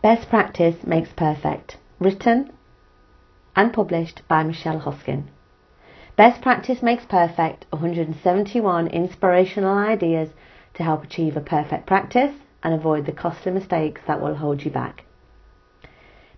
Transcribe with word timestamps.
Best 0.00 0.28
Practice 0.28 0.86
Makes 0.86 1.12
Perfect, 1.14 1.76
written 1.98 2.52
and 3.56 3.72
published 3.72 4.22
by 4.28 4.44
Michelle 4.44 4.78
Hoskin. 4.78 5.24
Best 6.14 6.40
Practice 6.40 6.84
Makes 6.84 7.04
Perfect 7.06 7.66
171 7.70 8.86
inspirational 8.86 9.76
ideas 9.76 10.28
to 10.74 10.84
help 10.84 11.02
achieve 11.02 11.36
a 11.36 11.40
perfect 11.40 11.84
practice 11.86 12.32
and 12.62 12.74
avoid 12.74 13.06
the 13.06 13.12
costly 13.12 13.50
mistakes 13.50 14.00
that 14.06 14.20
will 14.22 14.36
hold 14.36 14.64
you 14.64 14.70
back. 14.70 15.02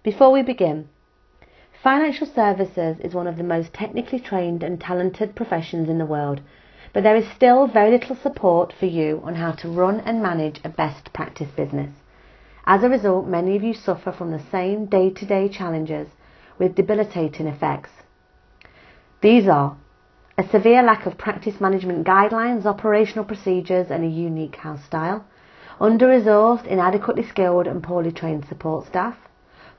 Before 0.03 0.33
we 0.33 0.41
begin, 0.41 0.89
financial 1.83 2.27
services 2.27 2.99
is 3.01 3.13
one 3.13 3.27
of 3.27 3.37
the 3.37 3.45
most 3.45 3.75
technically 3.75 4.21
trained 4.21 4.63
and 4.63 4.81
talented 4.81 5.35
professions 5.35 5.91
in 5.91 5.99
the 5.99 6.07
world, 6.07 6.41
but 6.95 7.03
there 7.03 7.15
is 7.15 7.29
still 7.29 7.67
very 7.67 7.91
little 7.91 8.17
support 8.17 8.73
for 8.73 8.87
you 8.87 9.21
on 9.23 9.35
how 9.35 9.53
to 9.53 9.69
run 9.69 10.01
and 10.01 10.23
manage 10.23 10.63
a 10.65 10.71
best 10.71 11.13
practice 11.13 11.51
business. 11.55 11.91
As 12.73 12.85
a 12.85 12.89
result, 12.89 13.27
many 13.27 13.57
of 13.57 13.65
you 13.65 13.75
suffer 13.75 14.13
from 14.13 14.31
the 14.31 14.39
same 14.53 14.87
day 14.87 15.11
to 15.11 15.27
day 15.27 15.49
challenges 15.49 16.07
with 16.57 16.77
debilitating 16.77 17.49
effects. 17.49 17.91
These 19.21 19.49
are 19.49 19.77
a 20.39 20.45
severe 20.47 20.81
lack 20.81 21.05
of 21.05 21.19
practice 21.19 21.61
management 21.61 22.07
guidelines, 22.07 22.67
operational 22.67 23.25
procedures, 23.25 23.91
and 23.91 24.05
a 24.05 24.07
unique 24.07 24.55
house 24.55 24.85
style, 24.85 25.25
under 25.81 26.07
resourced, 26.07 26.65
inadequately 26.65 27.25
skilled, 27.25 27.67
and 27.67 27.83
poorly 27.83 28.13
trained 28.13 28.45
support 28.45 28.87
staff, 28.87 29.17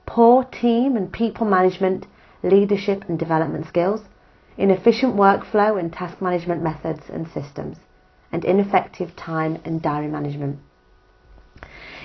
poor 0.05 0.43
team 0.43 0.97
and 0.97 1.13
people 1.13 1.45
management, 1.45 2.07
leadership 2.43 3.05
and 3.07 3.17
development 3.17 3.67
skills, 3.67 4.01
inefficient 4.57 5.15
workflow 5.15 5.79
and 5.79 5.93
task 5.93 6.21
management 6.21 6.61
methods 6.61 7.03
and 7.09 7.25
systems, 7.29 7.77
and 8.33 8.43
ineffective 8.43 9.15
time 9.15 9.57
and 9.63 9.81
diary 9.81 10.09
management. 10.09 10.59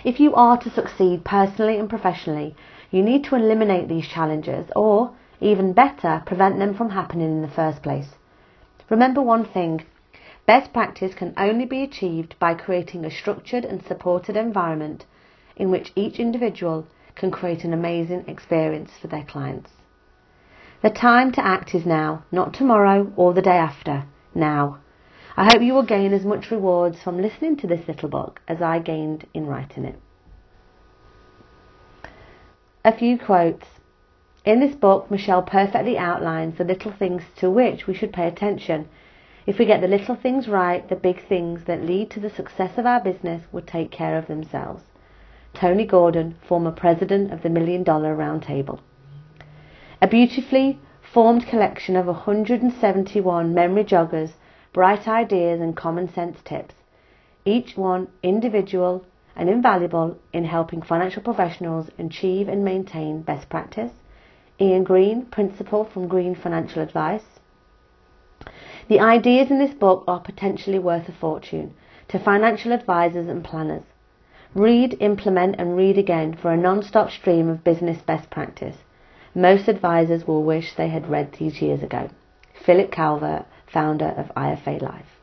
If 0.04 0.20
you 0.20 0.34
are 0.34 0.56
to 0.58 0.70
succeed 0.70 1.24
personally 1.24 1.78
and 1.78 1.88
professionally, 1.88 2.54
you 2.90 3.02
need 3.02 3.24
to 3.24 3.34
eliminate 3.34 3.88
these 3.88 4.06
challenges 4.06 4.70
or, 4.76 5.12
even 5.40 5.72
better, 5.72 6.22
prevent 6.26 6.58
them 6.58 6.74
from 6.74 6.90
happening 6.90 7.28
in 7.28 7.42
the 7.42 7.48
first 7.48 7.82
place. 7.82 8.14
Remember 8.88 9.20
one 9.20 9.44
thing 9.44 9.84
best 10.46 10.72
practice 10.72 11.14
can 11.14 11.34
only 11.36 11.64
be 11.64 11.82
achieved 11.82 12.38
by 12.38 12.54
creating 12.54 13.04
a 13.04 13.10
structured 13.10 13.64
and 13.64 13.82
supported 13.82 14.36
environment 14.36 15.04
in 15.56 15.70
which 15.70 15.92
each 15.96 16.20
individual 16.20 16.86
can 17.16 17.30
create 17.30 17.64
an 17.64 17.72
amazing 17.72 18.24
experience 18.28 18.92
for 19.00 19.08
their 19.08 19.24
clients. 19.24 19.70
The 20.82 20.90
time 20.90 21.32
to 21.32 21.44
act 21.44 21.74
is 21.74 21.86
now, 21.86 22.22
not 22.30 22.52
tomorrow 22.52 23.10
or 23.16 23.32
the 23.32 23.42
day 23.42 23.56
after, 23.56 24.04
now. 24.34 24.78
I 25.38 25.44
hope 25.44 25.60
you 25.60 25.74
will 25.74 25.82
gain 25.82 26.14
as 26.14 26.24
much 26.24 26.50
rewards 26.50 27.02
from 27.02 27.20
listening 27.20 27.56
to 27.58 27.66
this 27.66 27.86
little 27.86 28.08
book 28.08 28.40
as 28.48 28.62
I 28.62 28.78
gained 28.78 29.26
in 29.34 29.46
writing 29.46 29.84
it. 29.84 30.00
A 32.86 32.96
few 32.96 33.18
quotes. 33.18 33.66
In 34.46 34.60
this 34.60 34.74
book, 34.74 35.10
Michelle 35.10 35.42
perfectly 35.42 35.98
outlines 35.98 36.56
the 36.56 36.64
little 36.64 36.92
things 36.92 37.22
to 37.36 37.50
which 37.50 37.86
we 37.86 37.92
should 37.92 38.14
pay 38.14 38.26
attention. 38.26 38.88
If 39.44 39.58
we 39.58 39.66
get 39.66 39.82
the 39.82 39.88
little 39.88 40.14
things 40.14 40.48
right, 40.48 40.88
the 40.88 40.96
big 40.96 41.26
things 41.28 41.64
that 41.64 41.84
lead 41.84 42.10
to 42.12 42.20
the 42.20 42.30
success 42.30 42.78
of 42.78 42.86
our 42.86 43.00
business 43.00 43.42
will 43.52 43.60
take 43.60 43.90
care 43.90 44.16
of 44.16 44.28
themselves. 44.28 44.84
Tony 45.52 45.84
Gordon, 45.84 46.36
former 46.48 46.70
president 46.70 47.30
of 47.30 47.42
the 47.42 47.50
Million 47.50 47.82
Dollar 47.82 48.14
Round 48.14 48.42
Table. 48.42 48.80
A 50.00 50.06
beautifully 50.06 50.78
formed 51.02 51.46
collection 51.46 51.94
of 51.94 52.06
171 52.06 53.52
memory 53.52 53.84
joggers, 53.84 54.32
bright 54.76 55.08
ideas, 55.08 55.58
and 55.58 55.74
common 55.74 56.06
sense 56.12 56.36
tips, 56.44 56.74
each 57.46 57.78
one 57.78 58.06
individual 58.22 59.02
and 59.34 59.48
invaluable 59.48 60.18
in 60.34 60.44
helping 60.44 60.82
financial 60.82 61.22
professionals 61.22 61.88
achieve 61.98 62.46
and 62.46 62.62
maintain 62.62 63.22
best 63.22 63.48
practice. 63.48 63.90
Ian 64.60 64.84
Green, 64.84 65.24
principal 65.24 65.84
from 65.84 66.08
Green 66.08 66.34
Financial 66.34 66.82
Advice. 66.82 67.24
The 68.88 69.00
ideas 69.00 69.50
in 69.50 69.58
this 69.58 69.72
book 69.72 70.04
are 70.06 70.20
potentially 70.20 70.78
worth 70.78 71.08
a 71.08 71.12
fortune 71.12 71.72
to 72.08 72.18
financial 72.18 72.72
advisors 72.72 73.28
and 73.28 73.42
planners. 73.42 73.84
Read, 74.54 74.98
implement, 75.00 75.56
and 75.58 75.74
read 75.74 75.96
again 75.96 76.36
for 76.36 76.52
a 76.52 76.56
non 76.58 76.82
stop 76.82 77.10
stream 77.10 77.48
of 77.48 77.64
business 77.64 78.02
best 78.02 78.28
practice. 78.28 78.76
Most 79.34 79.68
advisors 79.68 80.26
will 80.26 80.44
wish 80.44 80.74
they 80.74 80.88
had 80.88 81.08
read 81.08 81.32
these 81.38 81.62
years 81.62 81.82
ago. 81.82 82.10
Philip 82.66 82.90
Calvert, 82.90 83.46
founder 83.66 84.14
of 84.16 84.34
IFA 84.34 84.80
Life. 84.82 85.20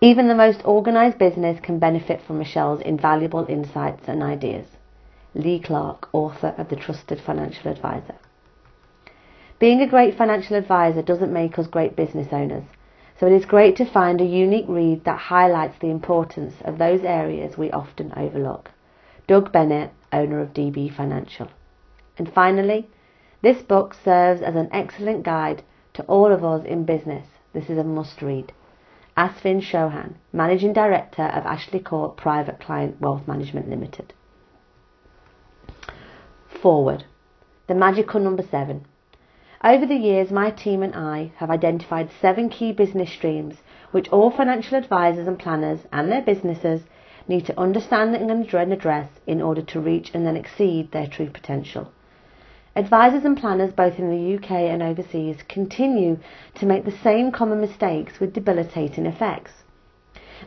Even 0.00 0.26
the 0.26 0.34
most 0.34 0.62
organized 0.64 1.18
business 1.18 1.60
can 1.60 1.78
benefit 1.78 2.20
from 2.22 2.38
Michelle's 2.38 2.80
invaluable 2.80 3.46
insights 3.48 4.08
and 4.08 4.22
ideas. 4.22 4.66
Lee 5.34 5.60
Clark, 5.60 6.08
author 6.12 6.54
of 6.58 6.68
The 6.68 6.76
Trusted 6.76 7.20
Financial 7.20 7.70
Advisor. 7.70 8.16
Being 9.58 9.80
a 9.80 9.86
great 9.86 10.18
financial 10.18 10.56
advisor 10.56 11.02
doesn't 11.02 11.32
make 11.32 11.58
us 11.58 11.68
great 11.68 11.94
business 11.94 12.32
owners, 12.32 12.64
so 13.18 13.26
it 13.26 13.32
is 13.32 13.44
great 13.44 13.76
to 13.76 13.84
find 13.84 14.20
a 14.20 14.24
unique 14.24 14.66
read 14.68 15.04
that 15.04 15.18
highlights 15.18 15.78
the 15.78 15.90
importance 15.90 16.54
of 16.64 16.78
those 16.78 17.04
areas 17.04 17.56
we 17.56 17.70
often 17.70 18.12
overlook. 18.16 18.70
Doug 19.28 19.52
Bennett, 19.52 19.92
owner 20.12 20.40
of 20.40 20.52
DB 20.52 20.92
Financial. 20.92 21.48
And 22.18 22.32
finally, 22.32 22.88
this 23.40 23.62
book 23.62 23.94
serves 24.04 24.42
as 24.42 24.56
an 24.56 24.68
excellent 24.72 25.22
guide 25.22 25.62
to 25.94 26.02
all 26.04 26.32
of 26.32 26.44
us 26.44 26.64
in 26.64 26.84
business. 26.84 27.26
This 27.52 27.68
is 27.68 27.78
a 27.78 27.84
must 27.84 28.22
read. 28.22 28.52
Asfin 29.16 29.60
Chauhan, 29.60 30.14
Managing 30.32 30.72
Director 30.72 31.24
of 31.24 31.44
Ashley 31.44 31.80
Court 31.80 32.16
Private 32.16 32.60
Client 32.60 33.00
Wealth 33.00 33.28
Management 33.28 33.68
Limited. 33.68 34.14
Forward. 36.62 37.04
The 37.66 37.74
magical 37.74 38.20
number 38.20 38.42
seven. 38.42 38.86
Over 39.62 39.86
the 39.86 39.96
years, 39.96 40.32
my 40.32 40.50
team 40.50 40.82
and 40.82 40.94
I 40.94 41.32
have 41.36 41.50
identified 41.50 42.10
seven 42.20 42.48
key 42.48 42.72
business 42.72 43.12
streams 43.12 43.56
which 43.90 44.08
all 44.08 44.30
financial 44.30 44.78
advisors 44.78 45.28
and 45.28 45.38
planners 45.38 45.80
and 45.92 46.10
their 46.10 46.22
businesses 46.22 46.82
need 47.28 47.46
to 47.46 47.60
understand 47.60 48.14
and 48.14 48.72
address 48.72 49.08
in 49.26 49.40
order 49.40 49.62
to 49.62 49.80
reach 49.80 50.10
and 50.14 50.26
then 50.26 50.36
exceed 50.36 50.90
their 50.90 51.06
true 51.06 51.30
potential. 51.30 51.92
Advisors 52.74 53.26
and 53.26 53.36
planners 53.36 53.70
both 53.72 53.98
in 53.98 54.08
the 54.08 54.36
UK 54.36 54.50
and 54.50 54.82
overseas 54.82 55.42
continue 55.46 56.18
to 56.54 56.64
make 56.64 56.86
the 56.86 56.98
same 57.04 57.30
common 57.30 57.60
mistakes 57.60 58.18
with 58.18 58.32
debilitating 58.32 59.04
effects. 59.04 59.52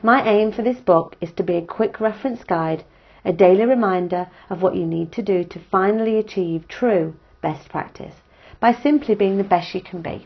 My 0.01 0.27
aim 0.27 0.51
for 0.51 0.63
this 0.63 0.79
book 0.79 1.15
is 1.21 1.31
to 1.33 1.43
be 1.43 1.55
a 1.55 1.61
quick 1.61 1.99
reference 1.99 2.43
guide, 2.43 2.83
a 3.23 3.31
daily 3.31 3.65
reminder 3.65 4.27
of 4.49 4.63
what 4.63 4.75
you 4.75 4.87
need 4.87 5.11
to 5.13 5.21
do 5.21 5.43
to 5.43 5.59
finally 5.71 6.17
achieve 6.17 6.67
true 6.67 7.15
best 7.41 7.69
practice 7.69 8.15
by 8.59 8.73
simply 8.73 9.13
being 9.13 9.37
the 9.37 9.43
best 9.43 9.75
you 9.75 9.81
can 9.81 10.01
be. 10.01 10.25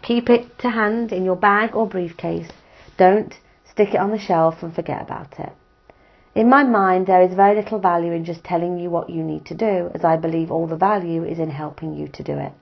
Keep 0.00 0.30
it 0.30 0.58
to 0.60 0.70
hand 0.70 1.12
in 1.12 1.24
your 1.24 1.36
bag 1.36 1.74
or 1.76 1.86
briefcase. 1.86 2.48
Don't 2.96 3.38
stick 3.70 3.90
it 3.92 4.00
on 4.00 4.10
the 4.10 4.18
shelf 4.18 4.62
and 4.62 4.74
forget 4.74 5.02
about 5.02 5.38
it. 5.38 5.52
In 6.32 6.48
my 6.48 6.62
mind, 6.62 7.08
there 7.08 7.22
is 7.22 7.34
very 7.34 7.56
little 7.56 7.80
value 7.80 8.12
in 8.12 8.24
just 8.24 8.44
telling 8.44 8.78
you 8.78 8.88
what 8.88 9.10
you 9.10 9.24
need 9.24 9.44
to 9.46 9.54
do, 9.54 9.90
as 9.94 10.04
I 10.04 10.16
believe 10.16 10.52
all 10.52 10.68
the 10.68 10.76
value 10.76 11.24
is 11.24 11.40
in 11.40 11.50
helping 11.50 11.92
you 11.94 12.06
to 12.06 12.22
do 12.22 12.38
it. 12.38 12.52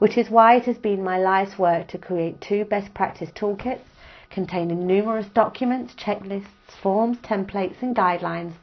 Which 0.00 0.18
is 0.18 0.30
why 0.30 0.56
it 0.56 0.64
has 0.64 0.78
been 0.78 1.04
my 1.04 1.16
life's 1.16 1.56
work 1.56 1.86
to 1.88 1.98
create 1.98 2.40
two 2.40 2.64
best 2.64 2.92
practice 2.92 3.30
toolkits 3.30 3.84
containing 4.30 4.84
numerous 4.84 5.26
documents, 5.26 5.94
checklists, 5.94 6.72
forms, 6.82 7.18
templates, 7.18 7.80
and 7.82 7.94
guidelines 7.94 8.54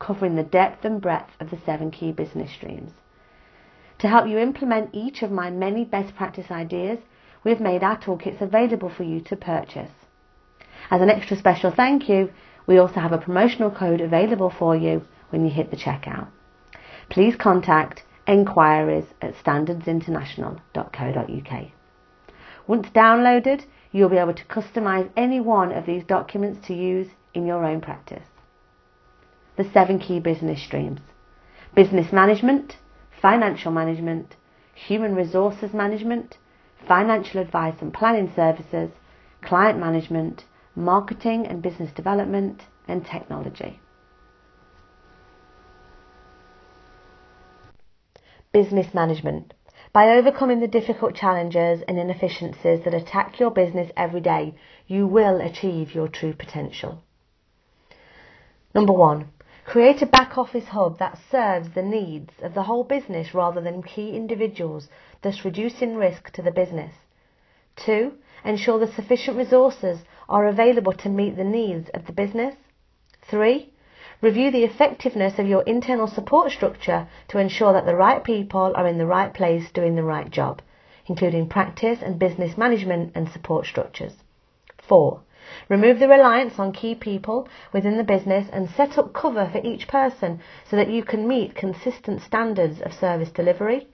covering 0.00 0.34
the 0.34 0.42
depth 0.42 0.84
and 0.84 1.00
breadth 1.00 1.30
of 1.38 1.50
the 1.50 1.58
seven 1.64 1.92
key 1.92 2.10
business 2.10 2.50
streams. 2.50 2.90
To 4.00 4.08
help 4.08 4.26
you 4.26 4.38
implement 4.38 4.90
each 4.92 5.22
of 5.22 5.30
my 5.30 5.50
many 5.50 5.84
best 5.84 6.16
practice 6.16 6.50
ideas, 6.50 6.98
we 7.44 7.52
have 7.52 7.60
made 7.60 7.84
our 7.84 7.96
toolkits 7.96 8.40
available 8.40 8.88
for 8.88 9.04
you 9.04 9.20
to 9.20 9.36
purchase. 9.36 9.90
As 10.90 11.00
an 11.00 11.10
extra 11.10 11.36
special 11.36 11.70
thank 11.70 12.08
you, 12.08 12.30
we 12.68 12.78
also 12.78 13.00
have 13.00 13.12
a 13.12 13.18
promotional 13.18 13.72
code 13.72 14.00
available 14.00 14.52
for 14.56 14.76
you 14.76 15.04
when 15.30 15.44
you 15.44 15.50
hit 15.50 15.72
the 15.72 15.76
checkout. 15.76 16.28
Please 17.08 17.34
contact 17.34 18.04
enquiries 18.26 19.06
at 19.22 19.34
standardsinternational.co.uk. 19.42 21.68
Once 22.66 22.88
downloaded, 22.90 23.64
you'll 23.90 24.10
be 24.10 24.18
able 24.18 24.34
to 24.34 24.44
customize 24.44 25.08
any 25.16 25.40
one 25.40 25.72
of 25.72 25.86
these 25.86 26.04
documents 26.04 26.66
to 26.66 26.74
use 26.74 27.08
in 27.32 27.46
your 27.46 27.64
own 27.64 27.80
practice. 27.80 28.26
The 29.56 29.64
seven 29.72 29.98
key 29.98 30.20
business 30.20 30.62
streams 30.62 31.00
business 31.74 32.12
management, 32.12 32.76
financial 33.22 33.72
management, 33.72 34.36
human 34.74 35.14
resources 35.14 35.72
management, 35.72 36.36
financial 36.86 37.40
advice 37.40 37.76
and 37.80 37.94
planning 37.94 38.30
services, 38.36 38.90
client 39.42 39.78
management, 39.78 40.44
marketing 40.78 41.46
and 41.46 41.60
business 41.62 41.92
development, 41.92 42.62
and 42.86 43.04
technology. 43.04 43.80
Business 48.52 48.94
management. 48.94 49.52
By 49.92 50.08
overcoming 50.10 50.60
the 50.60 50.68
difficult 50.68 51.14
challenges 51.14 51.82
and 51.86 51.98
inefficiencies 51.98 52.84
that 52.84 52.94
attack 52.94 53.38
your 53.38 53.50
business 53.50 53.90
every 53.96 54.20
day, 54.20 54.54
you 54.86 55.06
will 55.06 55.40
achieve 55.40 55.94
your 55.94 56.08
true 56.08 56.32
potential. 56.32 57.02
Number 58.74 58.92
one, 58.92 59.30
Create 59.68 60.00
a 60.00 60.06
back 60.06 60.38
office 60.38 60.68
hub 60.68 60.98
that 60.98 61.18
serves 61.30 61.68
the 61.74 61.82
needs 61.82 62.32
of 62.40 62.54
the 62.54 62.62
whole 62.62 62.84
business 62.84 63.34
rather 63.34 63.60
than 63.60 63.82
key 63.82 64.16
individuals, 64.16 64.88
thus 65.20 65.44
reducing 65.44 65.94
risk 65.94 66.30
to 66.30 66.40
the 66.40 66.50
business. 66.50 66.94
Two, 67.84 68.14
ensure 68.44 68.78
that 68.80 68.92
sufficient 68.92 69.36
resources 69.36 70.00
are 70.28 70.46
available 70.46 70.92
to 70.92 71.08
meet 71.08 71.36
the 71.36 71.44
needs 71.44 71.88
of 71.94 72.06
the 72.06 72.12
business. 72.12 72.56
Three, 73.22 73.72
review 74.20 74.50
the 74.50 74.64
effectiveness 74.64 75.38
of 75.38 75.46
your 75.46 75.62
internal 75.62 76.08
support 76.08 76.50
structure 76.50 77.08
to 77.28 77.38
ensure 77.38 77.72
that 77.72 77.86
the 77.86 77.94
right 77.94 78.22
people 78.24 78.72
are 78.74 78.86
in 78.86 78.98
the 78.98 79.06
right 79.06 79.32
place 79.32 79.70
doing 79.70 79.94
the 79.94 80.02
right 80.02 80.28
job, 80.28 80.60
including 81.06 81.48
practice 81.48 82.02
and 82.02 82.18
business 82.18 82.58
management 82.58 83.12
and 83.14 83.28
support 83.28 83.64
structures. 83.64 84.14
Four, 84.76 85.22
Remove 85.68 85.98
the 85.98 86.08
reliance 86.08 86.58
on 86.58 86.72
key 86.72 86.94
people 86.94 87.48
within 87.72 87.96
the 87.96 88.04
business 88.04 88.50
and 88.52 88.68
set 88.68 88.98
up 88.98 89.14
cover 89.14 89.48
for 89.50 89.64
each 89.64 89.88
person 89.88 90.40
so 90.68 90.76
that 90.76 90.90
you 90.90 91.02
can 91.02 91.26
meet 91.26 91.54
consistent 91.54 92.20
standards 92.20 92.82
of 92.82 92.92
service 92.92 93.30
delivery. 93.30 93.86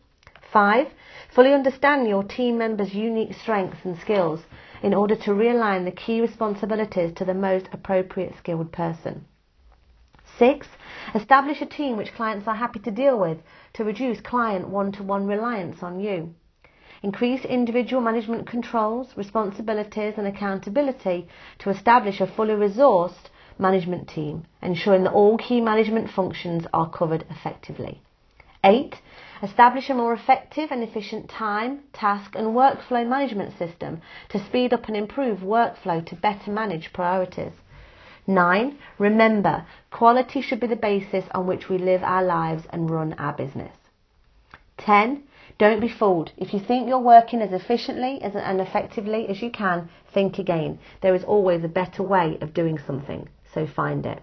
Five, 0.55 0.87
fully 1.35 1.53
understand 1.53 2.07
your 2.07 2.23
team 2.23 2.59
members' 2.59 2.95
unique 2.95 3.35
strengths 3.35 3.85
and 3.85 3.99
skills 3.99 4.45
in 4.85 4.95
order 4.95 5.17
to 5.17 5.33
realign 5.33 5.85
the 5.85 5.91
key 5.91 6.21
responsibilities 6.21 7.13
to 7.15 7.25
the 7.25 7.35
most 7.35 7.69
appropriate 7.73 8.37
skilled 8.39 8.71
person. 8.71 9.25
Six, 10.39 10.69
establish 11.13 11.61
a 11.61 11.67
team 11.67 11.97
which 11.97 12.15
clients 12.15 12.47
are 12.47 12.55
happy 12.55 12.79
to 12.79 12.93
deal 12.93 13.19
with 13.19 13.39
to 13.73 13.83
reduce 13.83 14.21
client 14.21 14.69
one-to-one 14.69 15.27
reliance 15.27 15.83
on 15.83 15.99
you. 15.99 16.33
Increase 17.03 17.45
individual 17.45 18.01
management 18.01 18.47
controls, 18.47 19.17
responsibilities 19.17 20.15
and 20.17 20.29
accountability 20.29 21.27
to 21.59 21.71
establish 21.71 22.21
a 22.21 22.29
fully 22.29 22.55
resourced 22.55 23.29
management 23.59 24.09
team, 24.09 24.45
ensuring 24.63 25.03
that 25.03 25.15
all 25.15 25.37
key 25.37 25.61
management 25.61 26.11
functions 26.11 26.65
are 26.73 26.89
covered 26.89 27.25
effectively. 27.29 28.01
8. 28.65 28.95
Establish 29.45 29.91
a 29.91 29.95
more 29.95 30.15
effective 30.15 30.71
and 30.71 30.83
efficient 30.83 31.29
time, 31.29 31.81
task 31.93 32.35
and 32.35 32.47
workflow 32.57 33.07
management 33.07 33.59
system 33.59 34.01
to 34.31 34.43
speed 34.43 34.73
up 34.73 34.89
and 34.89 34.97
improve 34.97 35.41
workflow 35.41 36.03
to 36.07 36.17
better 36.17 36.51
manage 36.51 36.95
priorities. 36.95 37.53
9. 38.27 38.79
Remember, 38.99 39.67
quality 39.91 40.41
should 40.41 40.61
be 40.61 40.67
the 40.67 40.77
basis 40.77 41.27
on 41.33 41.47
which 41.47 41.69
we 41.69 41.77
live 41.77 42.03
our 42.03 42.25
lives 42.25 42.65
and 42.71 42.89
run 42.89 43.13
our 43.19 43.35
business. 43.35 43.77
10. 44.79 45.23
Don't 45.59 45.81
be 45.81 45.91
fooled. 45.91 46.33
If 46.39 46.55
you 46.55 46.59
think 46.59 46.89
you're 46.89 46.99
working 46.99 47.43
as 47.43 47.53
efficiently 47.53 48.23
and 48.23 48.63
effectively 48.63 49.29
as 49.29 49.43
you 49.43 49.51
can, 49.51 49.91
think 50.11 50.39
again. 50.39 50.79
There 51.03 51.15
is 51.15 51.23
always 51.23 51.63
a 51.63 51.69
better 51.69 52.03
way 52.03 52.39
of 52.41 52.55
doing 52.55 52.79
something, 52.79 53.29
so 53.53 53.67
find 53.67 54.07
it. 54.07 54.23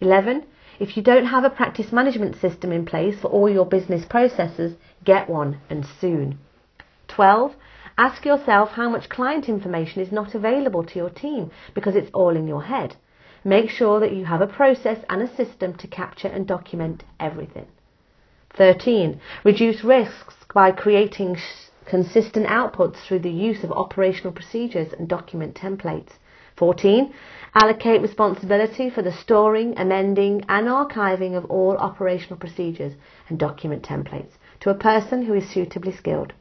11. 0.00 0.44
If 0.80 0.96
you 0.96 1.02
don't 1.02 1.26
have 1.26 1.44
a 1.44 1.50
practice 1.50 1.92
management 1.92 2.36
system 2.36 2.72
in 2.72 2.84
place 2.84 3.20
for 3.20 3.28
all 3.28 3.48
your 3.48 3.66
business 3.66 4.04
processes, 4.04 4.76
get 5.04 5.28
one 5.28 5.60
and 5.70 5.86
soon. 6.00 6.38
12. 7.08 7.54
Ask 7.96 8.24
yourself 8.24 8.70
how 8.70 8.88
much 8.88 9.08
client 9.08 9.48
information 9.48 10.02
is 10.02 10.10
not 10.10 10.34
available 10.34 10.82
to 10.82 10.98
your 10.98 11.10
team 11.10 11.52
because 11.74 11.94
it's 11.94 12.10
all 12.12 12.36
in 12.36 12.48
your 12.48 12.64
head. 12.64 12.96
Make 13.44 13.70
sure 13.70 14.00
that 14.00 14.12
you 14.12 14.24
have 14.24 14.40
a 14.40 14.48
process 14.48 15.04
and 15.08 15.22
a 15.22 15.36
system 15.36 15.74
to 15.74 15.86
capture 15.86 16.28
and 16.28 16.46
document 16.46 17.04
everything. 17.20 17.66
13. 18.56 19.20
Reduce 19.44 19.84
risks 19.84 20.34
by 20.52 20.72
creating 20.72 21.36
consistent 21.84 22.46
outputs 22.46 22.96
through 22.96 23.18
the 23.20 23.30
use 23.30 23.62
of 23.62 23.70
operational 23.70 24.32
procedures 24.32 24.92
and 24.92 25.08
document 25.08 25.54
templates. 25.54 26.12
14. 26.56 27.12
Allocate 27.54 28.02
responsibility 28.02 28.90
for 28.90 29.02
the 29.02 29.12
storing, 29.12 29.78
amending 29.78 30.44
and 30.48 30.66
archiving 30.66 31.36
of 31.36 31.44
all 31.46 31.76
operational 31.76 32.36
procedures 32.36 32.94
and 33.28 33.38
document 33.38 33.82
templates 33.82 34.32
to 34.60 34.70
a 34.70 34.74
person 34.74 35.24
who 35.24 35.34
is 35.34 35.48
suitably 35.48 35.92
skilled. 35.92 36.32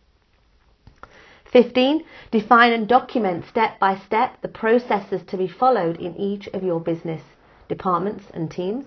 15. 1.52 2.04
Define 2.32 2.74
and 2.74 2.88
document 2.88 3.46
step 3.46 3.80
by 3.80 3.96
step 3.96 4.42
the 4.42 4.48
processes 4.48 5.22
to 5.28 5.38
be 5.38 5.48
followed 5.48 5.98
in 5.98 6.16
each 6.18 6.48
of 6.48 6.64
your 6.64 6.80
business 6.80 7.22
departments 7.68 8.26
and 8.34 8.50
teams. 8.50 8.86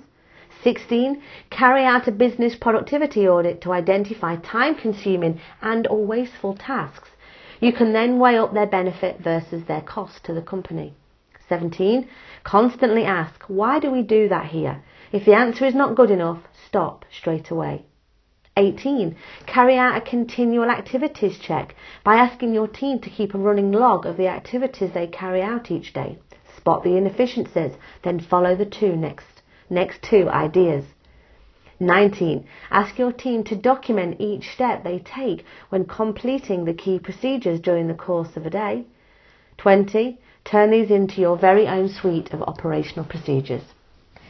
16. 0.62 1.22
Carry 1.50 1.84
out 1.84 2.08
a 2.08 2.12
business 2.12 2.56
productivity 2.56 3.28
audit 3.28 3.60
to 3.60 3.72
identify 3.72 4.36
time 4.36 4.74
consuming 4.74 5.40
and 5.62 5.86
or 5.86 6.04
wasteful 6.04 6.56
tasks. 6.56 7.10
You 7.60 7.72
can 7.72 7.92
then 7.92 8.18
weigh 8.18 8.36
up 8.36 8.52
their 8.52 8.66
benefit 8.66 9.20
versus 9.20 9.64
their 9.66 9.80
cost 9.80 10.24
to 10.24 10.34
the 10.34 10.42
company. 10.42 10.94
17. 11.48 12.08
Constantly 12.44 13.04
ask, 13.04 13.42
why 13.46 13.78
do 13.78 13.90
we 13.90 14.02
do 14.02 14.28
that 14.28 14.46
here? 14.46 14.82
If 15.12 15.24
the 15.24 15.34
answer 15.34 15.64
is 15.64 15.74
not 15.74 15.94
good 15.94 16.10
enough, 16.10 16.42
stop 16.66 17.04
straight 17.10 17.50
away. 17.50 17.84
18. 18.56 19.16
Carry 19.46 19.76
out 19.76 19.96
a 19.96 20.00
continual 20.00 20.70
activities 20.70 21.38
check 21.38 21.74
by 22.04 22.16
asking 22.16 22.54
your 22.54 22.68
team 22.68 22.98
to 23.00 23.10
keep 23.10 23.34
a 23.34 23.38
running 23.38 23.70
log 23.70 24.06
of 24.06 24.16
the 24.16 24.28
activities 24.28 24.92
they 24.92 25.06
carry 25.06 25.42
out 25.42 25.70
each 25.70 25.92
day. 25.92 26.18
Spot 26.56 26.82
the 26.82 26.96
inefficiencies, 26.96 27.72
then 28.02 28.18
follow 28.18 28.56
the 28.56 28.64
two 28.64 28.96
next 28.96 29.36
Next 29.68 30.00
two 30.00 30.28
ideas. 30.28 30.84
19. 31.80 32.46
Ask 32.70 32.98
your 32.98 33.12
team 33.12 33.42
to 33.44 33.56
document 33.56 34.20
each 34.20 34.48
step 34.50 34.84
they 34.84 35.00
take 35.00 35.44
when 35.70 35.84
completing 35.84 36.64
the 36.64 36.72
key 36.72 37.00
procedures 37.00 37.60
during 37.60 37.88
the 37.88 37.94
course 37.94 38.36
of 38.36 38.46
a 38.46 38.50
day. 38.50 38.86
20. 39.58 40.18
Turn 40.46 40.70
these 40.70 40.92
into 40.92 41.20
your 41.20 41.36
very 41.36 41.66
own 41.66 41.88
suite 41.88 42.32
of 42.32 42.40
operational 42.40 43.04
procedures. 43.04 43.64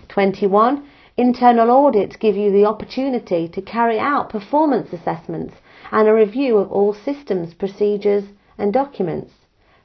21. 0.08 0.82
Internal 1.18 1.70
audits 1.70 2.16
give 2.16 2.34
you 2.36 2.50
the 2.50 2.64
opportunity 2.64 3.46
to 3.48 3.60
carry 3.60 3.98
out 3.98 4.30
performance 4.30 4.94
assessments 4.94 5.54
and 5.92 6.08
a 6.08 6.14
review 6.14 6.56
of 6.56 6.72
all 6.72 6.94
systems, 6.94 7.52
procedures 7.52 8.24
and 8.56 8.72
documents. 8.72 9.30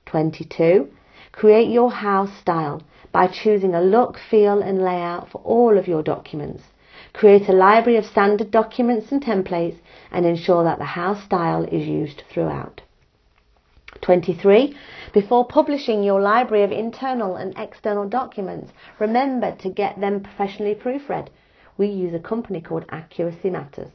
22. 0.05 0.87
Create 1.33 1.69
your 1.69 1.91
house 1.91 2.31
style 2.39 2.81
by 3.11 3.27
choosing 3.27 3.75
a 3.75 3.81
look, 3.81 4.17
feel 4.17 4.61
and 4.61 4.81
layout 4.81 5.29
for 5.29 5.39
all 5.39 5.77
of 5.77 5.85
your 5.85 6.01
documents. 6.01 6.63
Create 7.11 7.49
a 7.49 7.53
library 7.53 7.97
of 7.97 8.05
standard 8.05 8.51
documents 8.51 9.11
and 9.11 9.21
templates 9.21 9.79
and 10.11 10.25
ensure 10.25 10.63
that 10.63 10.77
the 10.77 10.95
house 10.95 11.21
style 11.25 11.65
is 11.65 11.85
used 11.85 12.23
throughout. 12.31 12.79
23. 14.01 14.75
Before 15.13 15.45
publishing 15.45 16.03
your 16.03 16.19
library 16.19 16.63
of 16.63 16.71
internal 16.71 17.35
and 17.35 17.53
external 17.57 18.07
documents, 18.09 18.73
remember 18.99 19.55
to 19.55 19.69
get 19.69 19.99
them 20.01 20.21
professionally 20.21 20.75
proofread. 20.75 21.27
We 21.77 21.87
use 21.87 22.13
a 22.13 22.19
company 22.19 22.61
called 22.61 22.85
Accuracy 22.89 23.49
Matters. 23.49 23.91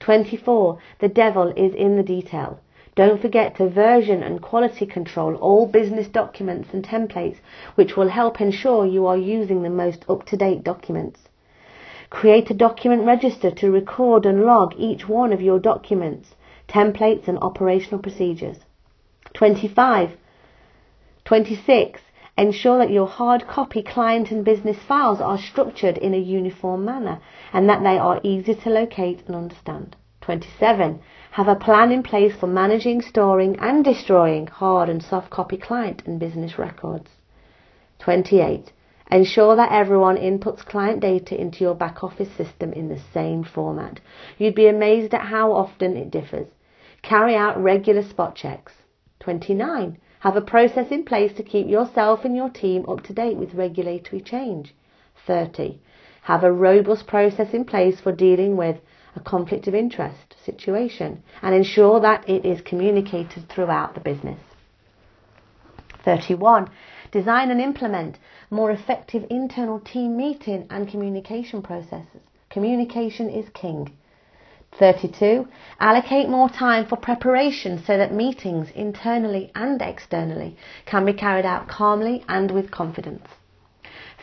24. 0.00 0.78
The 0.98 1.08
devil 1.08 1.52
is 1.56 1.74
in 1.74 1.96
the 1.96 2.02
detail. 2.02 2.60
Don't 2.96 3.20
forget 3.20 3.56
to 3.56 3.68
version 3.68 4.22
and 4.22 4.40
quality 4.40 4.86
control 4.86 5.34
all 5.36 5.66
business 5.66 6.06
documents 6.08 6.68
and 6.72 6.84
templates, 6.84 7.38
which 7.74 7.96
will 7.96 8.08
help 8.08 8.40
ensure 8.40 8.86
you 8.86 9.06
are 9.06 9.16
using 9.16 9.62
the 9.62 9.70
most 9.70 10.04
up-to-date 10.08 10.62
documents. 10.62 11.28
Create 12.10 12.50
a 12.50 12.54
document 12.54 13.04
register 13.04 13.50
to 13.50 13.70
record 13.70 14.24
and 14.26 14.44
log 14.44 14.74
each 14.78 15.08
one 15.08 15.32
of 15.32 15.42
your 15.42 15.58
documents, 15.58 16.36
templates 16.68 17.26
and 17.26 17.38
operational 17.38 17.98
procedures. 17.98 18.58
25. 19.34 20.16
26. 21.24 22.00
Ensure 22.38 22.78
that 22.78 22.90
your 22.90 23.08
hard 23.08 23.46
copy 23.48 23.82
client 23.82 24.30
and 24.30 24.44
business 24.44 24.78
files 24.78 25.20
are 25.20 25.38
structured 25.38 25.98
in 25.98 26.14
a 26.14 26.18
uniform 26.18 26.84
manner 26.84 27.20
and 27.52 27.68
that 27.68 27.82
they 27.82 27.98
are 27.98 28.20
easy 28.22 28.54
to 28.54 28.70
locate 28.70 29.24
and 29.26 29.34
understand. 29.34 29.96
27. 30.20 31.00
Have 31.32 31.48
a 31.48 31.56
plan 31.56 31.90
in 31.90 32.04
place 32.04 32.34
for 32.36 32.46
managing, 32.46 33.02
storing 33.02 33.58
and 33.58 33.84
destroying 33.84 34.46
hard 34.46 34.88
and 34.88 35.02
soft 35.02 35.30
copy 35.30 35.56
client 35.56 36.02
and 36.06 36.20
business 36.20 36.56
records. 36.56 37.10
28. 37.98 38.72
Ensure 39.10 39.56
that 39.56 39.72
everyone 39.72 40.16
inputs 40.16 40.64
client 40.64 41.00
data 41.00 41.38
into 41.38 41.64
your 41.64 41.74
back 41.74 42.04
office 42.04 42.30
system 42.36 42.72
in 42.72 42.88
the 42.88 43.00
same 43.12 43.42
format. 43.42 43.98
You'd 44.38 44.54
be 44.54 44.68
amazed 44.68 45.12
at 45.12 45.22
how 45.22 45.52
often 45.52 45.96
it 45.96 46.12
differs. 46.12 46.46
Carry 47.02 47.34
out 47.34 47.60
regular 47.60 48.02
spot 48.02 48.36
checks. 48.36 48.72
29. 49.24 49.96
Have 50.20 50.36
a 50.36 50.42
process 50.42 50.90
in 50.90 51.02
place 51.02 51.32
to 51.32 51.42
keep 51.42 51.66
yourself 51.66 52.26
and 52.26 52.36
your 52.36 52.50
team 52.50 52.84
up 52.86 53.02
to 53.04 53.14
date 53.14 53.38
with 53.38 53.54
regulatory 53.54 54.20
change. 54.20 54.74
30. 55.26 55.80
Have 56.22 56.44
a 56.44 56.52
robust 56.52 57.06
process 57.06 57.54
in 57.54 57.64
place 57.64 57.98
for 58.00 58.12
dealing 58.12 58.58
with 58.58 58.76
a 59.16 59.20
conflict 59.20 59.66
of 59.66 59.74
interest 59.74 60.34
situation 60.44 61.22
and 61.40 61.54
ensure 61.54 62.00
that 62.00 62.28
it 62.28 62.44
is 62.44 62.60
communicated 62.60 63.48
throughout 63.48 63.94
the 63.94 64.00
business. 64.00 64.40
31. 66.04 66.68
Design 67.10 67.50
and 67.50 67.62
implement 67.62 68.18
more 68.50 68.70
effective 68.70 69.24
internal 69.30 69.80
team 69.80 70.18
meeting 70.18 70.66
and 70.68 70.86
communication 70.86 71.62
processes. 71.62 72.20
Communication 72.50 73.30
is 73.30 73.48
king. 73.54 73.90
32. 74.78 75.46
Allocate 75.78 76.28
more 76.28 76.48
time 76.48 76.84
for 76.84 76.96
preparation 76.96 77.82
so 77.84 77.96
that 77.96 78.12
meetings 78.12 78.70
internally 78.74 79.52
and 79.54 79.80
externally 79.80 80.56
can 80.84 81.04
be 81.04 81.12
carried 81.12 81.44
out 81.44 81.68
calmly 81.68 82.24
and 82.28 82.50
with 82.50 82.70
confidence. 82.70 83.26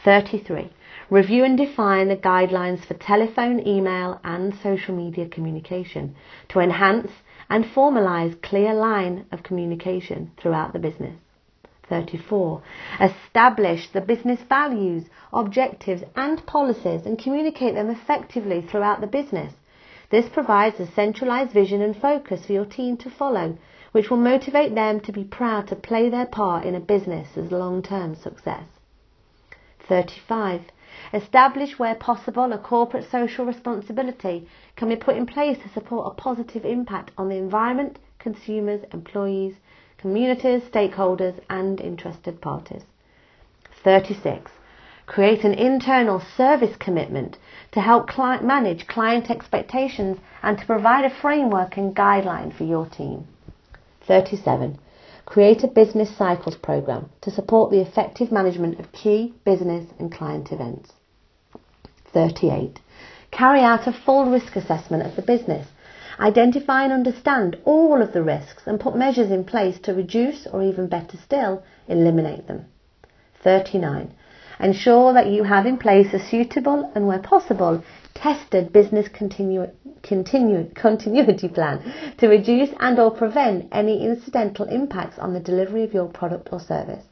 33. 0.03 0.69
Review 1.09 1.43
and 1.43 1.57
define 1.57 2.07
the 2.07 2.17
guidelines 2.17 2.85
for 2.85 2.95
telephone, 2.95 3.65
email, 3.65 4.19
and 4.23 4.53
social 4.55 4.95
media 4.95 5.27
communication 5.27 6.15
to 6.49 6.59
enhance 6.59 7.11
and 7.49 7.65
formalise 7.65 8.41
clear 8.41 8.73
line 8.73 9.25
of 9.31 9.43
communication 9.43 10.31
throughout 10.37 10.73
the 10.73 10.79
business. 10.79 11.15
34. 11.89 12.61
Establish 13.01 13.89
the 13.89 13.99
business 13.99 14.39
values, 14.47 15.03
objectives, 15.33 16.03
and 16.15 16.45
policies 16.45 17.05
and 17.05 17.19
communicate 17.19 17.75
them 17.75 17.89
effectively 17.89 18.61
throughout 18.61 19.01
the 19.01 19.07
business. 19.07 19.53
This 20.11 20.27
provides 20.27 20.77
a 20.77 20.87
centralized 20.87 21.51
vision 21.51 21.81
and 21.81 21.95
focus 21.95 22.45
for 22.45 22.51
your 22.51 22.65
team 22.65 22.97
to 22.97 23.09
follow, 23.09 23.57
which 23.93 24.09
will 24.09 24.17
motivate 24.17 24.75
them 24.75 24.99
to 24.99 25.11
be 25.13 25.23
proud 25.23 25.67
to 25.67 25.75
play 25.75 26.09
their 26.09 26.25
part 26.25 26.65
in 26.65 26.75
a 26.75 26.81
business's 26.81 27.49
long 27.49 27.81
term 27.81 28.15
success. 28.15 28.65
35. 29.87 30.63
Establish 31.13 31.79
where 31.79 31.95
possible 31.95 32.51
a 32.51 32.57
corporate 32.57 33.09
social 33.09 33.45
responsibility 33.45 34.47
can 34.75 34.89
be 34.89 34.97
put 34.97 35.15
in 35.15 35.25
place 35.25 35.57
to 35.59 35.69
support 35.69 36.07
a 36.07 36.21
positive 36.21 36.65
impact 36.65 37.11
on 37.17 37.29
the 37.29 37.37
environment, 37.37 37.97
consumers, 38.19 38.81
employees, 38.91 39.55
communities, 39.97 40.61
stakeholders, 40.63 41.39
and 41.49 41.79
interested 41.79 42.41
parties. 42.41 42.83
36. 43.83 44.51
Create 45.05 45.43
an 45.43 45.53
internal 45.53 46.21
service 46.37 46.75
commitment 46.77 47.37
to 47.71 47.81
help 47.81 48.07
client 48.07 48.43
manage 48.43 48.87
client 48.87 49.29
expectations 49.29 50.17
and 50.43 50.57
to 50.57 50.65
provide 50.65 51.05
a 51.05 51.21
framework 51.21 51.77
and 51.77 51.95
guideline 51.95 52.55
for 52.55 52.63
your 52.63 52.85
team. 52.85 53.27
37. 54.07 54.77
Create 55.25 55.63
a 55.63 55.67
business 55.67 56.15
cycles 56.17 56.55
program 56.55 57.09
to 57.21 57.31
support 57.31 57.71
the 57.71 57.81
effective 57.81 58.31
management 58.31 58.79
of 58.79 58.91
key 58.91 59.33
business 59.45 59.87
and 59.99 60.11
client 60.11 60.51
events. 60.51 60.91
38. 62.13 62.79
Carry 63.31 63.61
out 63.61 63.87
a 63.87 63.93
full 63.93 64.29
risk 64.29 64.55
assessment 64.55 65.05
of 65.05 65.15
the 65.15 65.21
business 65.21 65.67
Identify 66.21 66.83
and 66.83 66.93
understand 66.93 67.57
all 67.65 67.99
of 67.99 68.13
the 68.13 68.21
risks 68.21 68.67
and 68.67 68.79
put 68.79 68.95
measures 68.95 69.31
in 69.31 69.43
place 69.43 69.79
to 69.79 69.93
reduce 69.93 70.45
or 70.45 70.61
even 70.61 70.87
better 70.87 71.17
still, 71.17 71.63
eliminate 71.87 72.47
them. 72.47 72.65
39. 73.43 74.13
Ensure 74.61 75.11
that 75.13 75.27
you 75.27 75.43
have 75.43 75.65
in 75.65 75.77
place 75.77 76.13
a 76.13 76.19
suitable 76.19 76.91
and 76.93 77.07
where 77.07 77.19
possible 77.19 77.83
tested 78.13 78.71
business 78.71 79.07
continu- 79.07 79.71
continu- 80.03 80.73
continuity 80.75 81.47
plan 81.47 81.81
to 82.17 82.27
reduce 82.27 82.69
and 82.79 82.99
or 82.99 83.09
prevent 83.09 83.67
any 83.71 84.05
incidental 84.05 84.65
impacts 84.67 85.17
on 85.17 85.33
the 85.33 85.39
delivery 85.39 85.83
of 85.83 85.93
your 85.93 86.07
product 86.07 86.49
or 86.51 86.59
service. 86.59 87.03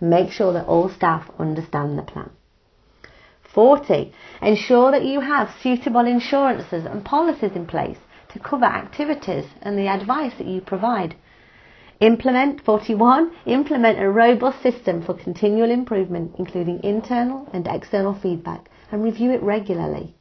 Make 0.00 0.30
sure 0.30 0.52
that 0.52 0.66
all 0.66 0.90
staff 0.90 1.30
understand 1.38 1.98
the 1.98 2.02
plan. 2.02 2.30
40. 3.54 4.12
Ensure 4.42 4.90
that 4.90 5.04
you 5.04 5.20
have 5.20 5.50
suitable 5.62 6.06
insurances 6.06 6.84
and 6.84 7.04
policies 7.04 7.52
in 7.54 7.66
place 7.66 7.98
to 8.28 8.38
cover 8.38 8.66
activities 8.66 9.46
and 9.62 9.78
the 9.78 9.88
advice 9.88 10.34
that 10.36 10.46
you 10.46 10.60
provide. 10.60 11.16
Implement 12.00 12.60
41. 12.64 13.32
Implement 13.46 13.98
a 13.98 14.08
robust 14.08 14.62
system 14.62 15.02
for 15.02 15.14
continual 15.14 15.68
improvement, 15.68 16.32
including 16.38 16.80
internal 16.84 17.48
and 17.52 17.66
external 17.66 18.14
feedback, 18.14 18.70
and 18.92 19.02
review 19.02 19.32
it 19.32 19.42
regularly. 19.42 20.14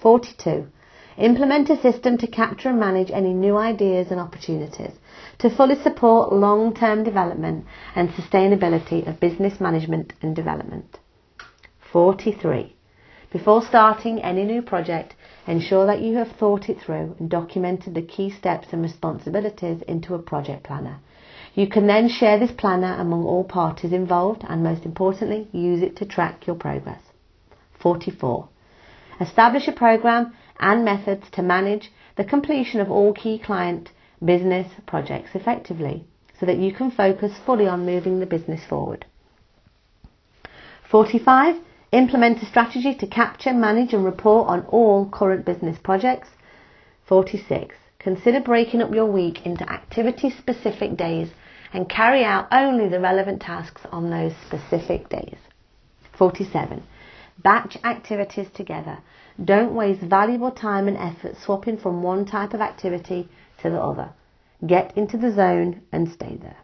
42. 0.00 0.68
Implement 1.16 1.70
a 1.70 1.80
system 1.82 2.18
to 2.18 2.28
capture 2.28 2.68
and 2.68 2.78
manage 2.78 3.10
any 3.10 3.34
new 3.34 3.56
ideas 3.56 4.12
and 4.12 4.20
opportunities 4.20 4.92
to 5.40 5.50
fully 5.50 5.74
support 5.74 6.32
long-term 6.32 7.02
development 7.02 7.64
and 7.96 8.10
sustainability 8.10 9.04
of 9.08 9.18
business 9.18 9.60
management 9.60 10.12
and 10.22 10.36
development. 10.36 10.98
43. 11.92 12.76
Before 13.32 13.60
starting 13.60 14.20
any 14.20 14.44
new 14.44 14.62
project, 14.62 15.16
ensure 15.48 15.84
that 15.86 16.00
you 16.00 16.16
have 16.16 16.30
thought 16.38 16.68
it 16.68 16.80
through 16.80 17.16
and 17.18 17.28
documented 17.28 17.94
the 17.94 18.02
key 18.02 18.30
steps 18.30 18.68
and 18.70 18.82
responsibilities 18.82 19.82
into 19.82 20.14
a 20.14 20.20
project 20.20 20.62
planner. 20.62 21.00
You 21.58 21.66
can 21.66 21.88
then 21.88 22.08
share 22.08 22.38
this 22.38 22.52
planner 22.52 22.94
among 23.00 23.24
all 23.24 23.42
parties 23.42 23.92
involved 23.92 24.44
and 24.48 24.62
most 24.62 24.84
importantly, 24.84 25.48
use 25.50 25.82
it 25.82 25.96
to 25.96 26.04
track 26.04 26.46
your 26.46 26.54
progress. 26.54 27.02
44. 27.82 28.48
Establish 29.20 29.66
a 29.66 29.72
program 29.72 30.34
and 30.60 30.84
methods 30.84 31.28
to 31.32 31.42
manage 31.42 31.90
the 32.14 32.22
completion 32.22 32.80
of 32.80 32.92
all 32.92 33.12
key 33.12 33.40
client 33.40 33.90
business 34.24 34.68
projects 34.86 35.30
effectively 35.34 36.04
so 36.38 36.46
that 36.46 36.58
you 36.58 36.72
can 36.72 36.92
focus 36.92 37.32
fully 37.44 37.66
on 37.66 37.84
moving 37.84 38.20
the 38.20 38.26
business 38.26 38.64
forward. 38.64 39.04
45. 40.88 41.56
Implement 41.90 42.40
a 42.40 42.46
strategy 42.46 42.94
to 42.94 43.06
capture, 43.08 43.52
manage 43.52 43.92
and 43.92 44.04
report 44.04 44.46
on 44.46 44.64
all 44.66 45.08
current 45.10 45.44
business 45.44 45.76
projects. 45.82 46.28
46. 47.08 47.74
Consider 47.98 48.38
breaking 48.38 48.80
up 48.80 48.94
your 48.94 49.06
week 49.06 49.44
into 49.44 49.68
activity 49.68 50.30
specific 50.30 50.96
days 50.96 51.30
and 51.72 51.88
carry 51.88 52.24
out 52.24 52.48
only 52.50 52.88
the 52.88 53.00
relevant 53.00 53.40
tasks 53.40 53.82
on 53.92 54.10
those 54.10 54.32
specific 54.46 55.08
days. 55.08 55.36
47. 56.16 56.82
Batch 57.42 57.76
activities 57.84 58.48
together. 58.54 58.98
Don't 59.42 59.74
waste 59.74 60.00
valuable 60.00 60.50
time 60.50 60.88
and 60.88 60.96
effort 60.96 61.36
swapping 61.36 61.78
from 61.78 62.02
one 62.02 62.24
type 62.24 62.52
of 62.54 62.60
activity 62.60 63.28
to 63.62 63.70
the 63.70 63.80
other. 63.80 64.10
Get 64.66 64.96
into 64.96 65.16
the 65.16 65.32
zone 65.32 65.82
and 65.92 66.10
stay 66.10 66.36
there. 66.40 66.56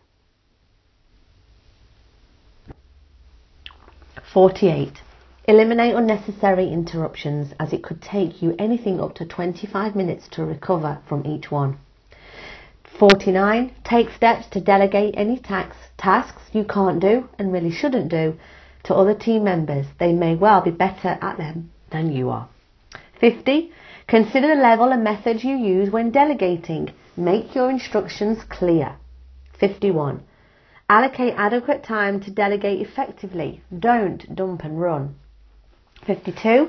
48. 4.32 5.00
Eliminate 5.46 5.94
unnecessary 5.94 6.72
interruptions 6.72 7.52
as 7.60 7.72
it 7.72 7.84
could 7.84 8.02
take 8.02 8.42
you 8.42 8.56
anything 8.58 8.98
up 8.98 9.14
to 9.14 9.24
25 9.24 9.94
minutes 9.94 10.26
to 10.32 10.44
recover 10.44 10.98
from 11.06 11.24
each 11.24 11.52
one. 11.52 11.78
49. 12.98 13.72
Take 13.82 14.10
steps 14.10 14.46
to 14.48 14.60
delegate 14.60 15.14
any 15.16 15.38
tax, 15.38 15.76
tasks 15.98 16.42
you 16.52 16.64
can't 16.64 17.00
do 17.00 17.28
and 17.38 17.52
really 17.52 17.72
shouldn't 17.72 18.08
do 18.08 18.36
to 18.84 18.94
other 18.94 19.14
team 19.14 19.42
members. 19.44 19.86
They 19.98 20.12
may 20.12 20.36
well 20.36 20.60
be 20.60 20.70
better 20.70 21.18
at 21.20 21.36
them 21.36 21.70
than 21.90 22.12
you 22.12 22.30
are. 22.30 22.48
50. 23.20 23.72
Consider 24.06 24.54
the 24.54 24.60
level 24.60 24.92
and 24.92 25.02
methods 25.02 25.42
you 25.42 25.56
use 25.56 25.90
when 25.90 26.10
delegating. 26.10 26.92
Make 27.16 27.54
your 27.54 27.70
instructions 27.70 28.44
clear. 28.48 28.96
51. 29.58 30.22
Allocate 30.88 31.34
adequate 31.36 31.82
time 31.82 32.20
to 32.20 32.30
delegate 32.30 32.80
effectively. 32.80 33.62
Don't 33.76 34.36
dump 34.36 34.62
and 34.62 34.80
run. 34.80 35.16
52. 36.06 36.68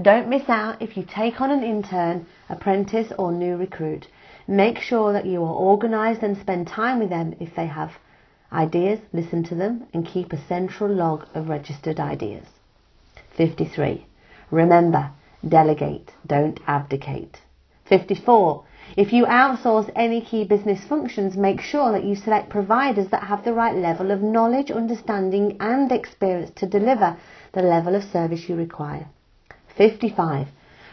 Don't 0.00 0.28
miss 0.28 0.48
out 0.48 0.80
if 0.80 0.96
you 0.96 1.04
take 1.04 1.40
on 1.40 1.50
an 1.50 1.64
intern, 1.64 2.26
apprentice, 2.48 3.12
or 3.18 3.32
new 3.32 3.56
recruit. 3.56 4.06
Make 4.48 4.78
sure 4.78 5.12
that 5.12 5.26
you 5.26 5.42
are 5.42 5.54
organised 5.54 6.22
and 6.22 6.36
spend 6.36 6.68
time 6.68 7.00
with 7.00 7.10
them 7.10 7.34
if 7.40 7.54
they 7.54 7.66
have 7.66 7.92
ideas, 8.52 9.00
listen 9.12 9.42
to 9.44 9.54
them, 9.54 9.86
and 9.92 10.06
keep 10.06 10.32
a 10.32 10.46
central 10.46 10.90
log 10.90 11.26
of 11.34 11.48
registered 11.48 11.98
ideas. 11.98 12.46
53. 13.36 14.06
Remember, 14.50 15.10
delegate, 15.46 16.12
don't 16.26 16.60
abdicate. 16.66 17.40
54. 17.88 18.64
If 18.96 19.12
you 19.12 19.26
outsource 19.26 19.90
any 19.96 20.20
key 20.20 20.44
business 20.44 20.84
functions, 20.84 21.36
make 21.36 21.60
sure 21.60 21.92
that 21.92 22.04
you 22.04 22.14
select 22.14 22.48
providers 22.48 23.08
that 23.10 23.24
have 23.24 23.44
the 23.44 23.52
right 23.52 23.74
level 23.74 24.10
of 24.10 24.22
knowledge, 24.22 24.70
understanding, 24.70 25.56
and 25.60 25.90
experience 25.90 26.50
to 26.56 26.66
deliver 26.66 27.16
the 27.52 27.62
level 27.62 27.94
of 27.94 28.04
service 28.04 28.48
you 28.48 28.54
require. 28.54 29.06
55. 29.76 30.48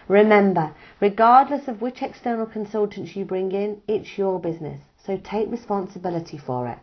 Remember, 0.08 0.72
regardless 1.00 1.68
of 1.68 1.82
which 1.82 2.02
external 2.02 2.46
consultants 2.46 3.16
you 3.16 3.26
bring 3.26 3.52
in, 3.52 3.82
it's 3.88 4.18
your 4.18 4.40
business, 4.40 4.82
so 5.06 5.18
take 5.18 5.50
responsibility 5.50 6.38
for 6.38 6.68
it. 6.68 6.80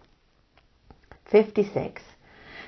56. 1.27 2.03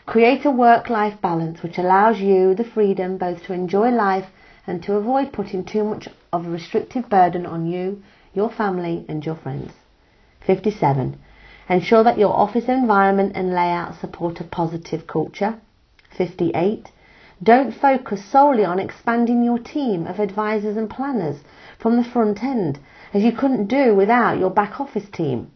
Create 0.04 0.44
a 0.44 0.50
work-life 0.50 1.20
balance 1.20 1.62
which 1.62 1.78
allows 1.78 2.20
you 2.20 2.54
the 2.54 2.64
freedom 2.64 3.16
both 3.16 3.42
to 3.44 3.52
enjoy 3.52 3.90
life 3.90 4.26
and 4.66 4.82
to 4.82 4.94
avoid 4.94 5.32
putting 5.32 5.64
too 5.64 5.84
much 5.84 6.08
of 6.32 6.46
a 6.46 6.50
restrictive 6.50 7.08
burden 7.08 7.46
on 7.46 7.66
you, 7.66 8.02
your 8.34 8.50
family 8.50 9.04
and 9.08 9.24
your 9.24 9.34
friends. 9.34 9.72
57. 10.46 11.18
Ensure 11.68 12.04
that 12.04 12.18
your 12.18 12.34
office 12.34 12.68
environment 12.68 13.32
and 13.34 13.50
layout 13.50 13.98
support 14.00 14.40
a 14.40 14.44
positive 14.44 15.06
culture. 15.06 15.58
58. 16.16 16.90
Don't 17.42 17.72
focus 17.72 18.24
solely 18.30 18.64
on 18.64 18.78
expanding 18.78 19.42
your 19.42 19.58
team 19.58 20.06
of 20.06 20.20
advisors 20.20 20.76
and 20.76 20.88
planners 20.88 21.38
from 21.78 21.96
the 21.96 22.04
front 22.04 22.42
end, 22.42 22.78
as 23.12 23.22
you 23.22 23.32
couldn't 23.32 23.66
do 23.66 23.94
without 23.94 24.38
your 24.38 24.50
back 24.50 24.80
office 24.80 25.08
team. 25.12 25.50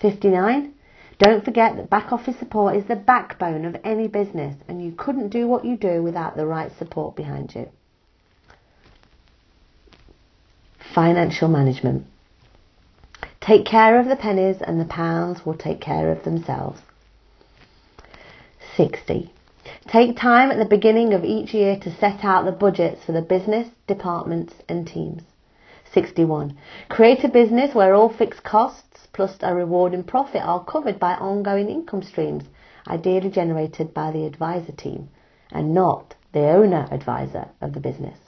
59. 0.00 0.74
Don't 1.18 1.44
forget 1.44 1.76
that 1.76 1.88
back 1.88 2.12
office 2.12 2.36
support 2.38 2.74
is 2.74 2.84
the 2.86 2.96
backbone 2.96 3.64
of 3.64 3.76
any 3.84 4.08
business, 4.08 4.56
and 4.66 4.82
you 4.82 4.92
couldn't 4.92 5.28
do 5.28 5.46
what 5.46 5.64
you 5.64 5.76
do 5.76 6.02
without 6.02 6.36
the 6.36 6.46
right 6.46 6.72
support 6.78 7.14
behind 7.14 7.54
you. 7.54 7.68
Financial 10.94 11.48
management. 11.48 12.06
Take 13.40 13.64
care 13.64 14.00
of 14.00 14.06
the 14.06 14.16
pennies, 14.16 14.56
and 14.60 14.80
the 14.80 14.84
pounds 14.84 15.46
will 15.46 15.56
take 15.56 15.80
care 15.80 16.10
of 16.10 16.24
themselves. 16.24 16.80
60. 18.76 19.33
Take 19.86 20.16
time 20.16 20.50
at 20.50 20.58
the 20.58 20.64
beginning 20.64 21.12
of 21.12 21.24
each 21.24 21.52
year 21.52 21.76
to 21.80 21.90
set 21.90 22.24
out 22.24 22.46
the 22.46 22.52
budgets 22.52 23.04
for 23.04 23.12
the 23.12 23.20
business, 23.20 23.68
departments 23.86 24.54
and 24.68 24.86
teams. 24.86 25.22
61. 25.92 26.56
Create 26.88 27.22
a 27.22 27.28
business 27.28 27.74
where 27.74 27.94
all 27.94 28.08
fixed 28.08 28.42
costs 28.42 29.06
plus 29.12 29.36
a 29.42 29.54
reward 29.54 29.92
in 29.92 30.02
profit 30.02 30.42
are 30.42 30.64
covered 30.64 30.98
by 30.98 31.14
ongoing 31.14 31.68
income 31.68 32.02
streams, 32.02 32.44
ideally 32.88 33.30
generated 33.30 33.92
by 33.92 34.10
the 34.10 34.24
advisor 34.24 34.72
team 34.72 35.08
and 35.52 35.74
not 35.74 36.14
the 36.32 36.48
owner 36.48 36.88
advisor 36.90 37.48
of 37.60 37.74
the 37.74 37.80
business. 37.80 38.18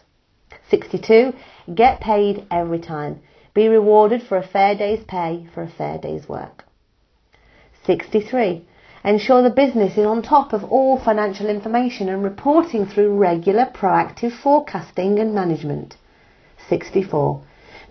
62. 0.71 1.33
Get 1.75 2.01
paid 2.01 2.47
every 2.51 2.79
time. 2.79 3.21
Be 3.55 3.67
rewarded 3.69 4.23
for 4.23 4.37
a 4.37 4.47
fair 4.47 4.75
day's 4.75 5.05
pay 5.05 5.49
for 5.55 5.63
a 5.63 5.69
fair 5.71 5.97
day's 5.99 6.29
work. 6.29 6.65
63. 7.85 8.65
Ensure 9.07 9.41
the 9.41 9.51
business 9.51 9.97
is 9.97 10.05
on 10.05 10.21
top 10.21 10.53
of 10.53 10.65
all 10.65 10.99
financial 10.99 11.49
information 11.49 12.09
and 12.09 12.25
reporting 12.25 12.85
through 12.85 13.17
regular 13.17 13.65
proactive 13.67 14.33
forecasting 14.33 15.21
and 15.21 15.33
management. 15.33 15.97
64. 16.69 17.41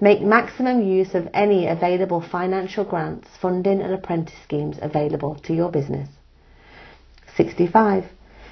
Make 0.02 0.22
maximum 0.22 0.86
use 0.86 1.16
of 1.16 1.30
any 1.34 1.68
available 1.68 2.20
financial 2.20 2.84
grants, 2.84 3.30
funding 3.42 3.82
and 3.82 3.94
apprentice 3.94 4.36
schemes 4.44 4.78
available 4.82 5.36
to 5.36 5.54
your 5.54 5.72
business. 5.72 6.10
65. 7.38 8.04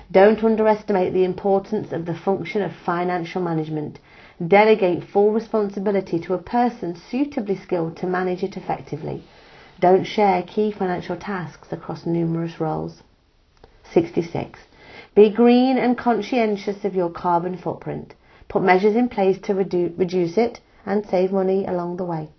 Don't 0.10 0.41
underestimate 0.41 1.12
the 1.12 1.25
importance 1.25 1.91
of 1.91 2.05
the 2.05 2.15
function 2.15 2.62
of 2.62 2.72
financial 2.86 3.41
management. 3.41 4.00
Delegate 4.48 5.03
full 5.03 5.34
responsibility 5.34 6.17
to 6.17 6.34
a 6.34 6.41
person 6.41 6.96
suitably 6.96 7.58
skilled 7.58 7.98
to 7.98 8.08
manage 8.08 8.41
it 8.41 8.55
effectively. 8.55 9.22
Don't 9.83 10.05
share 10.05 10.43
key 10.43 10.71
financial 10.71 11.17
tasks 11.17 11.73
across 11.73 12.05
numerous 12.05 12.61
roles. 12.61 13.03
66. 13.91 14.57
Be 15.13 15.29
green 15.29 15.77
and 15.77 15.97
conscientious 15.97 16.85
of 16.85 16.95
your 16.95 17.09
carbon 17.09 17.57
footprint. 17.57 18.13
Put 18.47 18.63
measures 18.63 18.95
in 18.95 19.09
place 19.09 19.37
to 19.39 19.53
redu- 19.53 19.91
reduce 19.99 20.37
it 20.37 20.61
and 20.85 21.05
save 21.05 21.33
money 21.33 21.65
along 21.65 21.97
the 21.97 22.05
way. 22.05 22.29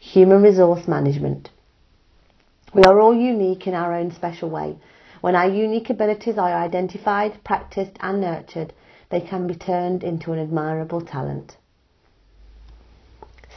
Human 0.00 0.42
resource 0.42 0.88
management. 0.88 1.50
We 2.74 2.82
are 2.82 2.98
all 3.00 3.14
unique 3.14 3.68
in 3.68 3.74
our 3.74 3.94
own 3.94 4.10
special 4.10 4.50
way. 4.50 4.76
When 5.20 5.36
our 5.36 5.48
unique 5.48 5.88
abilities 5.88 6.36
are 6.36 6.52
identified, 6.52 7.44
practiced 7.44 7.96
and 8.00 8.20
nurtured, 8.20 8.72
they 9.10 9.20
can 9.20 9.46
be 9.46 9.54
turned 9.54 10.02
into 10.02 10.32
an 10.32 10.40
admirable 10.40 11.00
talent. 11.00 11.56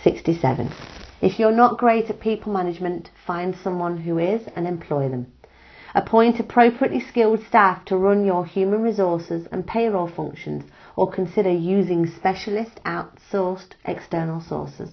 67. 0.03 0.71
If 1.21 1.37
you're 1.37 1.51
not 1.51 1.77
great 1.77 2.09
at 2.09 2.19
people 2.19 2.51
management, 2.51 3.11
find 3.27 3.55
someone 3.55 3.97
who 3.97 4.17
is 4.17 4.47
and 4.55 4.67
employ 4.67 5.07
them. 5.07 5.27
Appoint 5.93 6.39
appropriately 6.39 6.99
skilled 6.99 7.43
staff 7.43 7.85
to 7.85 7.97
run 7.97 8.25
your 8.25 8.43
human 8.43 8.81
resources 8.81 9.45
and 9.51 9.67
payroll 9.67 10.07
functions 10.07 10.63
or 10.95 11.11
consider 11.11 11.51
using 11.51 12.07
specialist 12.07 12.79
outsourced 12.85 13.73
external 13.85 14.41
sources. 14.41 14.89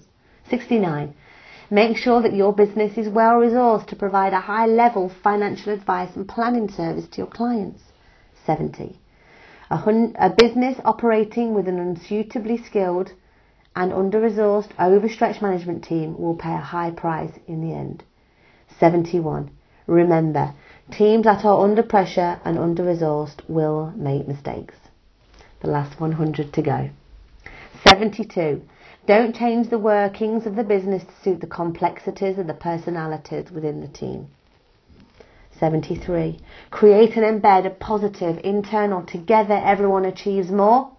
69. 0.49 1.15
Make 1.71 1.97
sure 1.97 2.21
that 2.21 2.35
your 2.35 2.53
business 2.53 2.95
is 2.95 3.09
well 3.09 3.39
resourced 3.39 3.87
to 3.87 3.95
provide 3.95 4.33
a 4.33 4.41
high 4.41 4.67
level 4.67 5.09
financial 5.09 5.73
advice 5.73 6.15
and 6.15 6.27
planning 6.27 6.69
service 6.69 7.07
to 7.07 7.17
your 7.17 7.27
clients. 7.27 7.81
70. 8.45 8.99
A, 9.71 9.77
hun- 9.77 10.15
a 10.19 10.29
business 10.29 10.79
operating 10.85 11.55
with 11.55 11.67
an 11.67 11.79
unsuitably 11.79 12.57
skilled 12.57 13.13
and 13.79 13.93
under-resourced, 13.93 14.71
overstretched 14.77 15.41
management 15.41 15.81
team 15.85 16.19
will 16.19 16.35
pay 16.35 16.53
a 16.53 16.57
high 16.57 16.91
price 16.91 17.31
in 17.47 17.61
the 17.61 17.73
end. 17.73 18.03
71. 18.77 19.49
Remember, 19.87 20.53
teams 20.91 21.23
that 21.23 21.45
are 21.45 21.63
under 21.63 21.81
pressure 21.81 22.41
and 22.43 22.59
under-resourced 22.59 23.39
will 23.47 23.93
make 23.95 24.27
mistakes. 24.27 24.75
The 25.61 25.69
last 25.69 25.97
100 25.97 26.51
to 26.51 26.61
go. 26.61 26.89
72. 27.87 28.61
Don't 29.07 29.33
change 29.33 29.69
the 29.69 29.79
workings 29.79 30.45
of 30.45 30.57
the 30.57 30.63
business 30.65 31.05
to 31.05 31.23
suit 31.23 31.39
the 31.39 31.47
complexities 31.47 32.37
of 32.37 32.47
the 32.47 32.53
personalities 32.53 33.49
within 33.49 33.79
the 33.79 33.87
team. 33.87 34.27
73. 35.57 36.37
Create 36.69 37.15
and 37.15 37.41
embed 37.41 37.65
a 37.65 37.69
positive, 37.69 38.41
internal, 38.43 39.03
together 39.03 39.59
everyone 39.63 40.03
achieves 40.03 40.51
more 40.51 40.91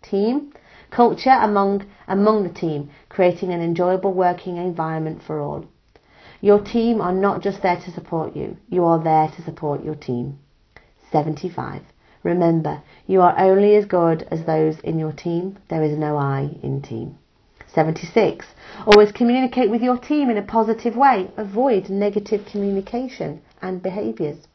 team 0.00 0.54
culture 0.92 1.36
among, 1.40 1.84
among 2.06 2.44
the 2.44 2.52
team, 2.52 2.90
creating 3.08 3.52
an 3.52 3.60
enjoyable 3.60 4.12
working 4.12 4.58
environment 4.58 5.22
for 5.26 5.40
all. 5.40 5.64
Your 6.40 6.60
team 6.60 7.00
are 7.00 7.12
not 7.12 7.40
just 7.40 7.62
there 7.62 7.80
to 7.80 7.90
support 7.90 8.36
you, 8.36 8.56
you 8.68 8.84
are 8.84 9.02
there 9.02 9.28
to 9.28 9.42
support 9.42 9.82
your 9.82 9.94
team. 9.94 10.38
75. 11.10 11.82
Remember, 12.22 12.82
you 13.06 13.20
are 13.20 13.34
only 13.38 13.74
as 13.74 13.86
good 13.86 14.28
as 14.30 14.44
those 14.44 14.78
in 14.80 14.98
your 14.98 15.12
team. 15.12 15.58
There 15.68 15.82
is 15.82 15.98
no 15.98 16.16
I 16.16 16.56
in 16.62 16.82
team. 16.82 17.18
76. 17.66 18.46
Always 18.86 19.12
communicate 19.12 19.70
with 19.70 19.82
your 19.82 19.96
team 19.96 20.30
in 20.30 20.36
a 20.36 20.42
positive 20.42 20.94
way. 20.94 21.30
Avoid 21.36 21.88
negative 21.88 22.44
communication 22.44 23.40
and 23.60 23.82
behaviours. 23.82 24.46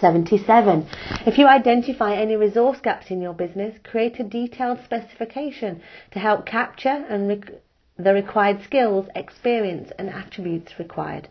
77. 0.00 0.86
If 1.26 1.38
you 1.38 1.46
identify 1.46 2.14
any 2.14 2.36
resource 2.36 2.80
gaps 2.80 3.10
in 3.10 3.20
your 3.20 3.34
business, 3.34 3.78
create 3.84 4.18
a 4.18 4.24
detailed 4.24 4.78
specification 4.84 5.80
to 6.12 6.18
help 6.18 6.46
capture 6.46 7.04
and 7.08 7.28
rec- 7.28 7.52
the 7.98 8.14
required 8.14 8.62
skills, 8.64 9.06
experience 9.14 9.92
and 9.98 10.08
attributes 10.10 10.78
required. 10.78 11.28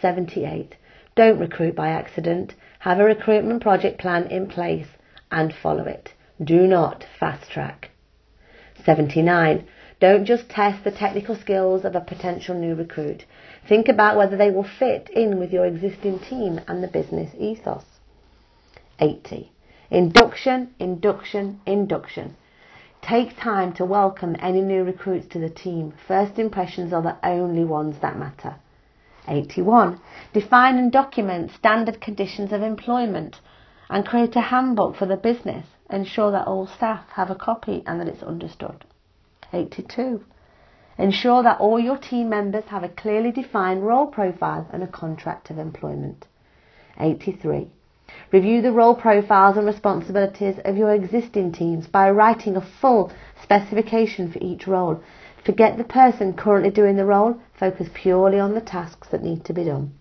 78. 0.00 0.76
Don't 1.14 1.38
recruit 1.38 1.76
by 1.76 1.88
accident. 1.88 2.54
Have 2.80 2.98
a 2.98 3.04
recruitment 3.04 3.62
project 3.62 3.98
plan 3.98 4.26
in 4.26 4.48
place 4.48 4.88
and 5.30 5.54
follow 5.54 5.84
it. 5.84 6.14
Do 6.42 6.66
not 6.66 7.04
fast 7.18 7.50
track. 7.50 7.90
79. 8.84 9.66
Don't 10.00 10.24
just 10.24 10.48
test 10.48 10.82
the 10.82 10.90
technical 10.90 11.36
skills 11.36 11.84
of 11.84 11.94
a 11.94 12.00
potential 12.00 12.54
new 12.54 12.74
recruit. 12.74 13.26
Think 13.68 13.88
about 13.88 14.16
whether 14.16 14.36
they 14.36 14.50
will 14.50 14.64
fit 14.64 15.08
in 15.10 15.38
with 15.38 15.52
your 15.52 15.66
existing 15.66 16.18
team 16.18 16.60
and 16.66 16.82
the 16.82 16.88
business 16.88 17.32
ethos. 17.38 17.84
80. 18.98 19.50
Induction, 19.90 20.74
induction, 20.78 21.60
induction. 21.66 22.36
Take 23.02 23.36
time 23.36 23.72
to 23.74 23.84
welcome 23.84 24.36
any 24.40 24.60
new 24.60 24.84
recruits 24.84 25.26
to 25.28 25.38
the 25.38 25.48
team. 25.48 25.94
First 26.06 26.38
impressions 26.38 26.92
are 26.92 27.02
the 27.02 27.16
only 27.26 27.64
ones 27.64 27.96
that 28.00 28.18
matter. 28.18 28.56
81. 29.26 30.00
Define 30.32 30.76
and 30.76 30.92
document 30.92 31.50
standard 31.50 32.00
conditions 32.00 32.52
of 32.52 32.62
employment 32.62 33.40
and 33.88 34.06
create 34.06 34.36
a 34.36 34.40
handbook 34.40 34.96
for 34.96 35.06
the 35.06 35.16
business. 35.16 35.66
Ensure 35.88 36.30
that 36.30 36.46
all 36.46 36.66
staff 36.66 37.04
have 37.14 37.30
a 37.30 37.34
copy 37.34 37.82
and 37.86 38.00
that 38.00 38.08
it's 38.08 38.22
understood. 38.22 38.84
82. 39.52 40.24
Ensure 41.00 41.42
that 41.42 41.58
all 41.58 41.80
your 41.80 41.96
team 41.96 42.28
members 42.28 42.64
have 42.66 42.84
a 42.84 42.88
clearly 42.90 43.30
defined 43.30 43.86
role 43.86 44.06
profile 44.06 44.68
and 44.70 44.82
a 44.82 44.86
contract 44.86 45.48
of 45.48 45.56
employment. 45.56 46.26
83. 46.98 47.70
Review 48.30 48.60
the 48.60 48.70
role 48.70 48.94
profiles 48.94 49.56
and 49.56 49.66
responsibilities 49.66 50.56
of 50.62 50.76
your 50.76 50.92
existing 50.92 51.52
teams 51.52 51.86
by 51.86 52.10
writing 52.10 52.54
a 52.54 52.60
full 52.60 53.10
specification 53.42 54.30
for 54.30 54.40
each 54.42 54.66
role. 54.66 55.00
Forget 55.42 55.78
the 55.78 55.84
person 55.84 56.34
currently 56.34 56.70
doing 56.70 56.96
the 56.96 57.06
role, 57.06 57.40
focus 57.58 57.88
purely 57.94 58.38
on 58.38 58.52
the 58.52 58.60
tasks 58.60 59.08
that 59.08 59.22
need 59.22 59.42
to 59.46 59.54
be 59.54 59.64
done. 59.64 59.92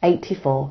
84. 0.00 0.70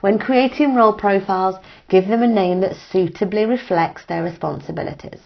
When 0.00 0.18
creating 0.18 0.74
role 0.74 0.94
profiles, 0.94 1.56
give 1.88 2.08
them 2.08 2.22
a 2.22 2.26
name 2.26 2.60
that 2.60 2.76
suitably 2.76 3.44
reflects 3.44 4.06
their 4.06 4.22
responsibilities. 4.22 5.20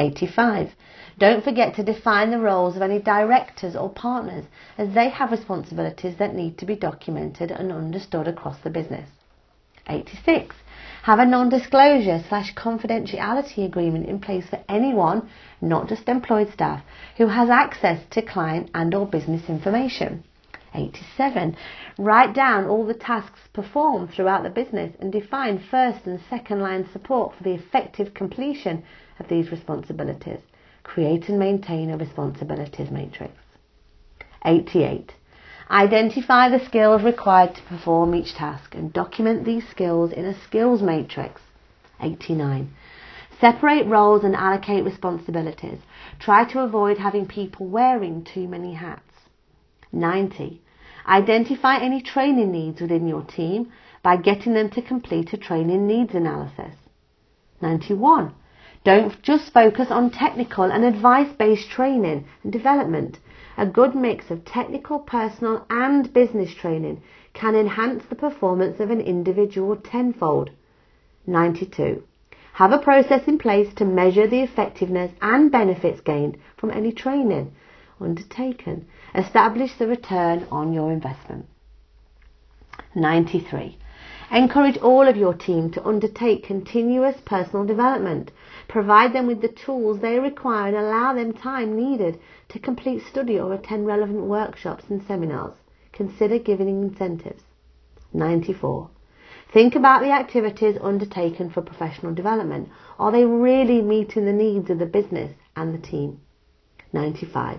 85. 0.00 0.74
Don't 1.18 1.44
forget 1.44 1.74
to 1.74 1.84
define 1.84 2.30
the 2.30 2.38
roles 2.38 2.74
of 2.74 2.82
any 2.82 2.98
directors 2.98 3.76
or 3.76 3.90
partners 3.90 4.46
as 4.78 4.94
they 4.94 5.10
have 5.10 5.30
responsibilities 5.30 6.16
that 6.16 6.34
need 6.34 6.56
to 6.58 6.66
be 6.66 6.74
documented 6.74 7.50
and 7.50 7.70
understood 7.70 8.26
across 8.26 8.58
the 8.60 8.70
business. 8.70 9.10
86. 9.86 10.56
Have 11.02 11.18
a 11.18 11.26
non-disclosure 11.26 12.22
slash 12.28 12.54
confidentiality 12.54 13.64
agreement 13.64 14.06
in 14.06 14.20
place 14.20 14.46
for 14.48 14.60
anyone, 14.68 15.28
not 15.60 15.88
just 15.88 16.08
employed 16.08 16.50
staff, 16.50 16.82
who 17.18 17.26
has 17.26 17.50
access 17.50 18.00
to 18.10 18.22
client 18.22 18.70
and 18.74 18.94
or 18.94 19.06
business 19.06 19.48
information. 19.50 20.24
87. 20.74 21.56
Write 21.98 22.32
down 22.32 22.66
all 22.66 22.86
the 22.86 22.94
tasks 22.94 23.40
performed 23.52 24.10
throughout 24.10 24.44
the 24.44 24.50
business 24.50 24.94
and 25.00 25.12
define 25.12 25.58
first 25.58 26.06
and 26.06 26.20
second 26.30 26.60
line 26.60 26.88
support 26.92 27.34
for 27.34 27.42
the 27.42 27.54
effective 27.54 28.14
completion 28.14 28.84
of 29.20 29.28
these 29.28 29.50
responsibilities. 29.50 30.40
Create 30.82 31.28
and 31.28 31.38
maintain 31.38 31.90
a 31.90 31.96
responsibilities 31.96 32.90
matrix. 32.90 33.34
88. 34.44 35.12
Identify 35.70 36.48
the 36.48 36.64
skills 36.64 37.02
required 37.02 37.54
to 37.54 37.62
perform 37.62 38.14
each 38.14 38.34
task 38.34 38.74
and 38.74 38.92
document 38.92 39.44
these 39.44 39.68
skills 39.68 40.10
in 40.10 40.24
a 40.24 40.42
skills 40.42 40.82
matrix. 40.82 41.40
89. 42.00 42.74
Separate 43.40 43.86
roles 43.86 44.24
and 44.24 44.34
allocate 44.34 44.84
responsibilities. 44.84 45.78
Try 46.18 46.44
to 46.52 46.60
avoid 46.60 46.98
having 46.98 47.26
people 47.26 47.66
wearing 47.66 48.24
too 48.24 48.48
many 48.48 48.74
hats. 48.74 49.02
90. 49.92 50.60
Identify 51.06 51.78
any 51.78 52.02
training 52.02 52.50
needs 52.50 52.80
within 52.80 53.06
your 53.06 53.22
team. 53.22 53.70
by 54.02 54.16
getting 54.16 54.54
them 54.54 54.70
to 54.70 54.80
complete 54.80 55.30
a 55.34 55.36
training 55.36 55.86
needs 55.86 56.14
analysis. 56.14 56.74
91. 57.60 58.34
Don't 58.84 59.20
just 59.22 59.52
focus 59.52 59.90
on 59.90 60.10
technical 60.10 60.64
and 60.64 60.84
advice 60.84 61.32
based 61.38 61.68
training 61.68 62.24
and 62.42 62.52
development. 62.52 63.18
A 63.58 63.66
good 63.66 63.94
mix 63.94 64.30
of 64.30 64.44
technical, 64.44 65.00
personal, 65.00 65.66
and 65.68 66.12
business 66.12 66.54
training 66.54 67.02
can 67.34 67.54
enhance 67.54 68.04
the 68.06 68.14
performance 68.14 68.80
of 68.80 68.90
an 68.90 69.00
individual 69.00 69.76
tenfold. 69.76 70.50
92. 71.26 72.02
Have 72.54 72.72
a 72.72 72.78
process 72.78 73.28
in 73.28 73.38
place 73.38 73.72
to 73.74 73.84
measure 73.84 74.26
the 74.26 74.40
effectiveness 74.40 75.12
and 75.20 75.52
benefits 75.52 76.00
gained 76.00 76.38
from 76.56 76.70
any 76.70 76.92
training 76.92 77.52
undertaken. 78.00 78.86
Establish 79.14 79.74
the 79.74 79.86
return 79.86 80.46
on 80.50 80.72
your 80.72 80.90
investment. 80.90 81.46
93. 82.94 83.76
Encourage 84.32 84.78
all 84.78 85.06
of 85.06 85.16
your 85.16 85.34
team 85.34 85.70
to 85.72 85.86
undertake 85.86 86.44
continuous 86.44 87.16
personal 87.24 87.64
development. 87.64 88.30
Provide 88.70 89.12
them 89.12 89.26
with 89.26 89.40
the 89.40 89.48
tools 89.48 89.98
they 89.98 90.20
require 90.20 90.68
and 90.68 90.76
allow 90.76 91.12
them 91.12 91.32
time 91.32 91.74
needed 91.74 92.20
to 92.50 92.60
complete 92.60 93.02
study 93.02 93.36
or 93.36 93.52
attend 93.52 93.84
relevant 93.84 94.26
workshops 94.26 94.84
and 94.88 95.02
seminars. 95.02 95.54
Consider 95.92 96.38
giving 96.38 96.68
incentives. 96.68 97.42
94. 98.12 98.88
Think 99.52 99.74
about 99.74 100.02
the 100.02 100.12
activities 100.12 100.78
undertaken 100.80 101.50
for 101.50 101.62
professional 101.62 102.14
development. 102.14 102.68
Are 102.96 103.10
they 103.10 103.24
really 103.24 103.82
meeting 103.82 104.24
the 104.24 104.32
needs 104.32 104.70
of 104.70 104.78
the 104.78 104.86
business 104.86 105.34
and 105.56 105.74
the 105.74 105.84
team? 105.84 106.20
95. 106.92 107.58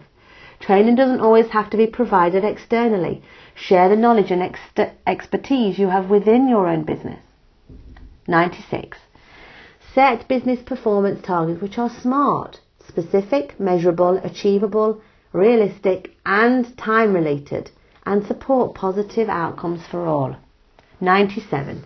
Training 0.61 0.95
doesn't 0.95 1.19
always 1.19 1.49
have 1.49 1.69
to 1.71 1.77
be 1.77 1.87
provided 1.87 2.45
externally. 2.45 3.21
Share 3.53 3.89
the 3.89 3.97
knowledge 3.97 4.31
and 4.31 4.41
ex- 4.41 4.95
expertise 5.05 5.77
you 5.77 5.89
have 5.89 6.09
within 6.09 6.47
your 6.47 6.67
own 6.67 6.83
business. 6.83 7.19
96. 8.29 8.97
Set 9.93 10.25
business 10.29 10.61
performance 10.61 11.21
targets 11.21 11.61
which 11.61 11.77
are 11.77 11.89
smart, 11.89 12.61
specific, 12.87 13.59
measurable, 13.59 14.17
achievable, 14.23 15.01
realistic, 15.33 16.15
and 16.25 16.77
time 16.77 17.13
related, 17.13 17.69
and 18.05 18.25
support 18.25 18.73
positive 18.73 19.27
outcomes 19.27 19.85
for 19.85 20.05
all. 20.07 20.37
97. 21.01 21.83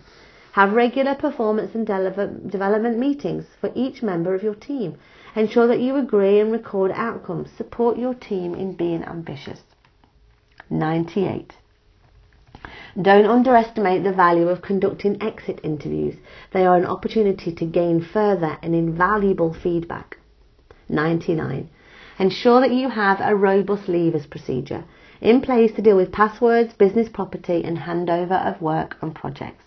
Have 0.52 0.72
regular 0.72 1.16
performance 1.16 1.74
and 1.74 1.84
development 1.84 2.96
meetings 2.96 3.44
for 3.60 3.72
each 3.74 4.02
member 4.02 4.34
of 4.34 4.42
your 4.42 4.54
team. 4.54 4.96
Ensure 5.34 5.66
that 5.66 5.80
you 5.80 5.96
agree 5.96 6.38
and 6.38 6.52
record 6.52 6.92
outcomes. 6.92 7.50
Support 7.58 7.98
your 7.98 8.14
team 8.14 8.54
in 8.54 8.74
being 8.74 9.02
ambitious. 9.02 9.62
98. 10.70 11.54
Don't 13.00 13.26
underestimate 13.26 14.04
the 14.04 14.12
value 14.12 14.48
of 14.48 14.62
conducting 14.62 15.22
exit 15.22 15.60
interviews. 15.62 16.16
They 16.52 16.64
are 16.66 16.76
an 16.76 16.86
opportunity 16.86 17.52
to 17.52 17.64
gain 17.64 18.00
further 18.00 18.58
and 18.62 18.74
invaluable 18.74 19.52
feedback. 19.52 20.18
99. 20.88 21.68
Ensure 22.18 22.60
that 22.60 22.72
you 22.72 22.88
have 22.88 23.20
a 23.20 23.34
robust 23.34 23.86
leavers 23.86 24.28
procedure 24.28 24.84
in 25.20 25.40
place 25.40 25.72
to 25.72 25.82
deal 25.82 25.96
with 25.96 26.12
passwords, 26.12 26.74
business 26.74 27.08
property, 27.08 27.64
and 27.64 27.78
handover 27.78 28.44
of 28.46 28.60
work 28.60 28.96
and 29.02 29.14
projects. 29.14 29.64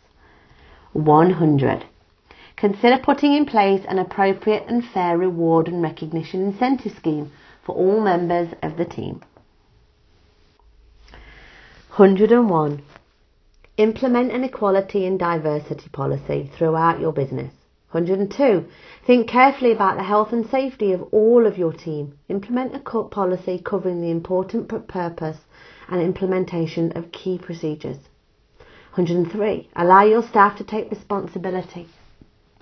100. 0.93 1.85
Consider 2.55 2.97
putting 2.97 3.33
in 3.33 3.45
place 3.45 3.85
an 3.88 3.99
appropriate 3.99 4.65
and 4.67 4.83
fair 4.83 5.17
reward 5.17 5.67
and 5.67 5.81
recognition 5.81 6.41
incentive 6.41 6.93
scheme 6.95 7.31
for 7.63 7.75
all 7.75 8.01
members 8.01 8.49
of 8.62 8.77
the 8.77 8.85
team. 8.85 9.21
101. 11.99 12.81
Implement 13.75 14.31
an 14.31 14.45
equality 14.45 15.05
and 15.05 15.19
diversity 15.19 15.89
policy 15.89 16.49
throughout 16.57 17.01
your 17.01 17.12
business. 17.12 17.51
102. 17.91 18.65
Think 19.05 19.27
carefully 19.27 19.73
about 19.73 19.97
the 19.97 20.03
health 20.03 20.31
and 20.31 20.49
safety 20.49 20.93
of 20.93 21.01
all 21.12 21.45
of 21.45 21.57
your 21.57 21.73
team. 21.73 22.17
Implement 22.29 22.73
a 22.73 22.79
policy 22.79 23.62
covering 23.62 23.99
the 23.99 24.12
important 24.12 24.69
purpose 24.88 25.39
and 25.89 26.01
implementation 26.01 26.93
of 26.95 27.12
key 27.12 27.38
procedures. 27.38 27.97
103. 28.95 29.67
Allow 29.75 30.05
your 30.05 30.23
staff 30.23 30.57
to 30.57 30.63
take 30.63 30.89
responsibility. 30.89 31.89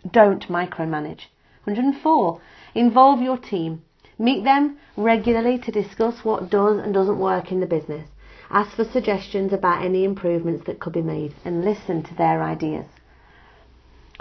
Don't 0.10 0.48
micromanage. 0.48 1.28
104. 1.66 2.42
Involve 2.74 3.22
your 3.22 3.38
team. 3.38 3.84
Meet 4.18 4.46
them 4.46 4.80
regularly 4.96 5.60
to 5.60 5.72
discuss 5.72 6.26
what 6.26 6.50
does 6.50 6.80
and 6.80 6.92
doesn't 6.92 7.20
work 7.20 7.52
in 7.52 7.60
the 7.60 7.68
business. 7.68 8.10
Ask 8.50 8.76
for 8.76 8.86
suggestions 8.86 9.52
about 9.52 9.84
any 9.84 10.06
improvements 10.06 10.66
that 10.66 10.80
could 10.80 10.94
be 10.94 11.02
made 11.02 11.34
and 11.44 11.66
listen 11.66 12.02
to 12.04 12.16
their 12.16 12.42
ideas. 12.42 12.86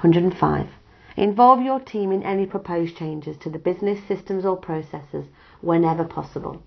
105. 0.00 0.68
Involve 1.16 1.62
your 1.62 1.80
team 1.80 2.12
in 2.12 2.22
any 2.22 2.44
proposed 2.44 2.96
changes 2.96 3.36
to 3.38 3.50
the 3.50 3.58
business 3.58 4.00
systems 4.06 4.44
or 4.44 4.56
processes 4.56 5.26
whenever 5.60 6.04
possible. 6.04 6.62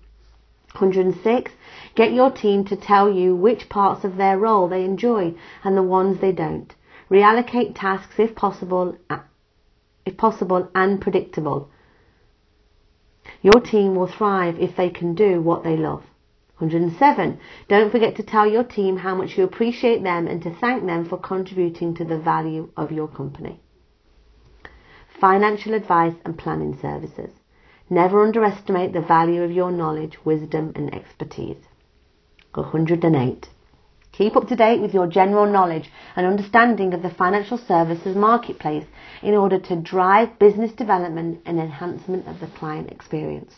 106. 0.72 1.52
Get 1.94 2.12
your 2.12 2.30
team 2.30 2.64
to 2.64 2.76
tell 2.76 3.12
you 3.12 3.36
which 3.36 3.68
parts 3.68 4.04
of 4.04 4.16
their 4.16 4.38
role 4.38 4.68
they 4.68 4.84
enjoy 4.84 5.34
and 5.62 5.76
the 5.76 5.82
ones 5.82 6.20
they 6.20 6.32
don't. 6.32 6.74
Reallocate 7.10 7.74
tasks 7.74 8.18
if 8.18 8.34
possible, 8.34 8.96
if 10.06 10.16
possible 10.16 10.68
and 10.74 11.00
predictable. 11.00 11.68
Your 13.42 13.60
team 13.60 13.94
will 13.94 14.06
thrive 14.06 14.58
if 14.58 14.76
they 14.76 14.90
can 14.90 15.14
do 15.14 15.42
what 15.42 15.62
they 15.62 15.76
love. 15.76 16.04
107. 16.60 17.38
Don't 17.68 17.90
forget 17.90 18.16
to 18.16 18.22
tell 18.22 18.46
your 18.46 18.64
team 18.64 18.98
how 18.98 19.14
much 19.14 19.38
you 19.38 19.44
appreciate 19.44 20.02
them 20.02 20.26
and 20.26 20.42
to 20.42 20.54
thank 20.54 20.84
them 20.84 21.08
for 21.08 21.16
contributing 21.16 21.94
to 21.94 22.04
the 22.04 22.18
value 22.18 22.70
of 22.76 22.92
your 22.92 23.08
company. 23.08 23.60
Financial 25.20 25.72
advice 25.72 26.14
and 26.24 26.36
planning 26.36 26.78
services. 26.80 27.30
Never 27.88 28.22
underestimate 28.22 28.92
the 28.92 29.00
value 29.00 29.42
of 29.42 29.50
your 29.50 29.72
knowledge, 29.72 30.18
wisdom, 30.24 30.72
and 30.76 30.94
expertise. 30.94 31.64
108. 32.52 33.48
Keep 34.12 34.36
up 34.36 34.48
to 34.48 34.56
date 34.56 34.80
with 34.80 34.92
your 34.92 35.06
general 35.06 35.46
knowledge 35.46 35.90
and 36.14 36.26
understanding 36.26 36.92
of 36.92 37.02
the 37.02 37.10
financial 37.10 37.56
services 37.56 38.14
marketplace 38.16 38.84
in 39.22 39.34
order 39.34 39.58
to 39.58 39.76
drive 39.76 40.38
business 40.38 40.72
development 40.72 41.40
and 41.46 41.58
enhancement 41.58 42.26
of 42.28 42.38
the 42.40 42.48
client 42.48 42.90
experience. 42.90 43.54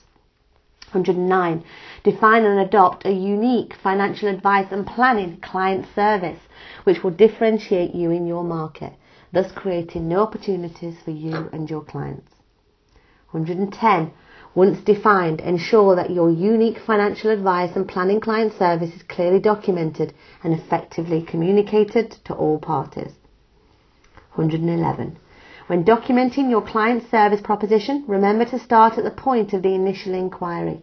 109. 0.94 1.64
Define 2.04 2.44
and 2.44 2.60
adopt 2.60 3.04
a 3.04 3.12
unique 3.12 3.74
financial 3.74 4.28
advice 4.28 4.68
and 4.70 4.86
planning 4.86 5.38
client 5.40 5.86
service 5.94 6.40
which 6.84 7.02
will 7.02 7.10
differentiate 7.10 7.94
you 7.94 8.10
in 8.10 8.26
your 8.26 8.44
market, 8.44 8.92
thus 9.32 9.50
creating 9.52 10.08
new 10.08 10.18
opportunities 10.18 10.96
for 11.04 11.10
you 11.10 11.48
and 11.52 11.70
your 11.70 11.82
clients. 11.82 12.30
110. 13.30 14.12
Once 14.54 14.78
defined, 14.80 15.40
ensure 15.40 15.96
that 15.96 16.10
your 16.10 16.30
unique 16.30 16.78
financial 16.78 17.30
advice 17.30 17.74
and 17.74 17.88
planning 17.88 18.20
client 18.20 18.52
service 18.58 18.94
is 18.94 19.02
clearly 19.04 19.40
documented 19.40 20.12
and 20.44 20.52
effectively 20.52 21.22
communicated 21.22 22.10
to 22.24 22.34
all 22.34 22.58
parties. 22.58 23.12
111. 24.34 25.18
When 25.68 25.84
documenting 25.84 26.50
your 26.50 26.60
client 26.60 27.08
service 27.08 27.40
proposition, 27.40 28.02
remember 28.08 28.44
to 28.46 28.58
start 28.58 28.98
at 28.98 29.04
the 29.04 29.12
point 29.12 29.52
of 29.52 29.62
the 29.62 29.74
initial 29.74 30.12
inquiry. 30.12 30.82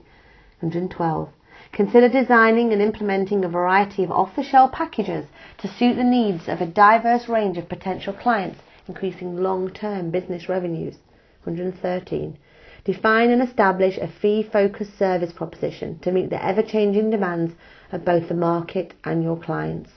112. 0.61 1.29
Consider 1.73 2.07
designing 2.07 2.71
and 2.71 2.81
implementing 2.81 3.43
a 3.43 3.49
variety 3.49 4.05
of 4.05 4.11
off-the-shelf 4.11 4.71
packages 4.71 5.25
to 5.57 5.67
suit 5.67 5.95
the 5.95 6.03
needs 6.03 6.47
of 6.47 6.61
a 6.61 6.65
diverse 6.65 7.27
range 7.27 7.57
of 7.57 7.67
potential 7.67 8.13
clients, 8.13 8.61
increasing 8.87 9.35
long-term 9.35 10.11
business 10.11 10.47
revenues. 10.47 10.95
113. 11.43 12.37
Define 12.85 13.29
and 13.31 13.41
establish 13.41 13.97
a 13.97 14.07
fee-focused 14.07 14.97
service 14.97 15.33
proposition 15.33 15.99
to 15.99 16.11
meet 16.11 16.29
the 16.29 16.43
ever-changing 16.43 17.09
demands 17.09 17.53
of 17.91 18.05
both 18.05 18.29
the 18.29 18.33
market 18.33 18.93
and 19.03 19.23
your 19.23 19.37
clients. 19.37 19.91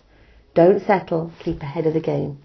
Don't 0.55 0.83
settle, 0.83 1.31
keep 1.39 1.63
ahead 1.63 1.87
of 1.87 1.95
the 1.95 2.01
game. 2.01 2.39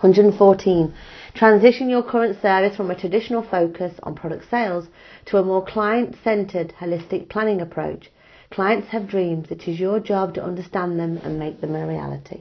114. 0.00 0.94
Transition 1.34 1.90
your 1.90 2.02
current 2.02 2.40
service 2.40 2.74
from 2.74 2.90
a 2.90 2.94
traditional 2.94 3.42
focus 3.42 3.92
on 4.02 4.14
product 4.14 4.48
sales 4.50 4.88
to 5.26 5.36
a 5.36 5.44
more 5.44 5.62
client-centered, 5.62 6.72
holistic 6.80 7.28
planning 7.28 7.60
approach. 7.60 8.10
Clients 8.50 8.88
have 8.88 9.06
dreams. 9.06 9.50
It 9.50 9.68
is 9.68 9.78
your 9.78 10.00
job 10.00 10.32
to 10.34 10.42
understand 10.42 10.98
them 10.98 11.18
and 11.18 11.38
make 11.38 11.60
them 11.60 11.76
a 11.76 11.86
reality. 11.86 12.40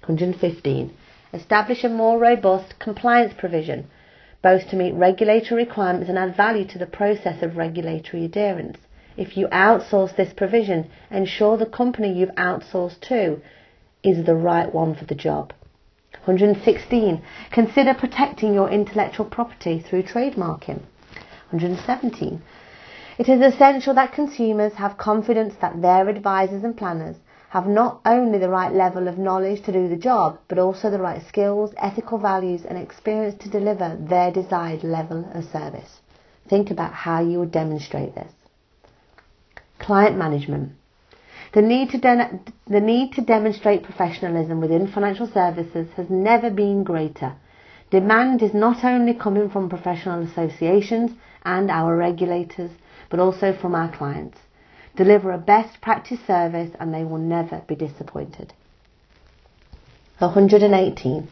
115. 0.00 0.92
Establish 1.32 1.84
a 1.84 1.88
more 1.88 2.18
robust 2.18 2.80
compliance 2.80 3.32
provision, 3.38 3.86
both 4.42 4.68
to 4.70 4.76
meet 4.76 4.94
regulatory 4.94 5.64
requirements 5.64 6.08
and 6.08 6.18
add 6.18 6.36
value 6.36 6.66
to 6.66 6.78
the 6.78 6.86
process 6.86 7.44
of 7.44 7.56
regulatory 7.56 8.24
adherence. 8.24 8.76
If 9.16 9.36
you 9.36 9.46
outsource 9.48 10.16
this 10.16 10.32
provision, 10.32 10.90
ensure 11.12 11.56
the 11.56 11.66
company 11.66 12.12
you've 12.12 12.30
outsourced 12.30 13.00
to 13.02 13.40
is 14.02 14.26
the 14.26 14.34
right 14.34 14.74
one 14.74 14.96
for 14.96 15.04
the 15.04 15.14
job. 15.14 15.52
116. 16.24 17.22
Consider 17.50 17.94
protecting 17.94 18.54
your 18.54 18.68
intellectual 18.68 19.26
property 19.26 19.80
through 19.80 20.02
trademarking. 20.02 20.82
117. 21.50 22.42
It 23.18 23.28
is 23.28 23.40
essential 23.40 23.94
that 23.94 24.12
consumers 24.12 24.74
have 24.74 24.96
confidence 24.96 25.54
that 25.60 25.82
their 25.82 26.08
advisors 26.08 26.64
and 26.64 26.76
planners 26.76 27.16
have 27.50 27.66
not 27.66 28.00
only 28.06 28.38
the 28.38 28.48
right 28.48 28.72
level 28.72 29.08
of 29.08 29.18
knowledge 29.18 29.62
to 29.62 29.72
do 29.72 29.88
the 29.88 29.96
job, 29.96 30.38
but 30.46 30.58
also 30.58 30.88
the 30.88 31.00
right 31.00 31.20
skills, 31.26 31.74
ethical 31.78 32.16
values, 32.16 32.64
and 32.64 32.78
experience 32.78 33.34
to 33.42 33.50
deliver 33.50 33.96
their 34.00 34.30
desired 34.30 34.84
level 34.84 35.28
of 35.34 35.44
service. 35.44 36.00
Think 36.48 36.70
about 36.70 36.92
how 36.92 37.20
you 37.20 37.40
would 37.40 37.50
demonstrate 37.50 38.14
this. 38.14 38.32
Client 39.80 40.16
management. 40.16 40.72
The 41.52 41.62
need, 41.62 41.90
to 41.90 41.98
de- 41.98 42.40
the 42.68 42.80
need 42.80 43.12
to 43.14 43.22
demonstrate 43.22 43.82
professionalism 43.82 44.60
within 44.60 44.86
financial 44.86 45.26
services 45.26 45.88
has 45.96 46.08
never 46.08 46.48
been 46.48 46.84
greater. 46.84 47.34
Demand 47.90 48.40
is 48.40 48.54
not 48.54 48.84
only 48.84 49.14
coming 49.14 49.50
from 49.50 49.68
professional 49.68 50.22
associations 50.22 51.10
and 51.44 51.68
our 51.68 51.96
regulators, 51.96 52.70
but 53.08 53.18
also 53.18 53.52
from 53.52 53.74
our 53.74 53.90
clients. 53.90 54.38
Deliver 54.94 55.32
a 55.32 55.38
best 55.38 55.80
practice 55.80 56.20
service 56.24 56.70
and 56.78 56.94
they 56.94 57.04
will 57.04 57.18
never 57.18 57.62
be 57.66 57.74
disappointed. 57.74 58.52
118. 60.18 61.26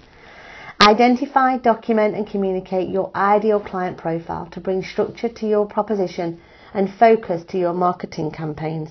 Identify, 0.81 1.59
document 1.59 2.17
and 2.17 2.27
communicate 2.27 2.89
your 2.89 3.13
ideal 3.15 3.61
client 3.61 3.99
profile 3.99 4.47
to 4.47 4.61
bring 4.61 4.83
structure 4.83 5.29
to 5.29 5.47
your 5.47 5.67
proposition 5.67 6.41
and 6.75 6.93
focus 6.93 7.45
to 7.45 7.59
your 7.59 7.73
marketing 7.73 8.33
campaigns. 8.33 8.91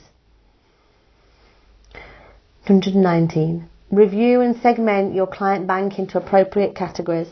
119. 2.70 3.66
Review 3.92 4.42
and 4.42 4.58
segment 4.58 5.16
your 5.16 5.26
client 5.26 5.66
bank 5.66 5.98
into 5.98 6.18
appropriate 6.18 6.76
categories 6.76 7.30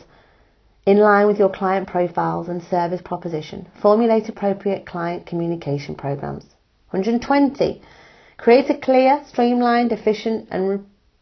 in 0.86 0.96
line 0.96 1.26
with 1.26 1.38
your 1.38 1.50
client 1.50 1.86
profiles 1.86 2.48
and 2.48 2.62
service 2.62 3.02
proposition. 3.04 3.68
Formulate 3.82 4.30
appropriate 4.30 4.86
client 4.86 5.26
communication 5.26 5.94
programs. 5.94 6.44
120. 6.88 7.82
Create 8.38 8.70
a 8.70 8.78
clear, 8.78 9.22
streamlined, 9.28 9.92
efficient 9.92 10.48
and 10.50 10.70
re- 10.70 10.78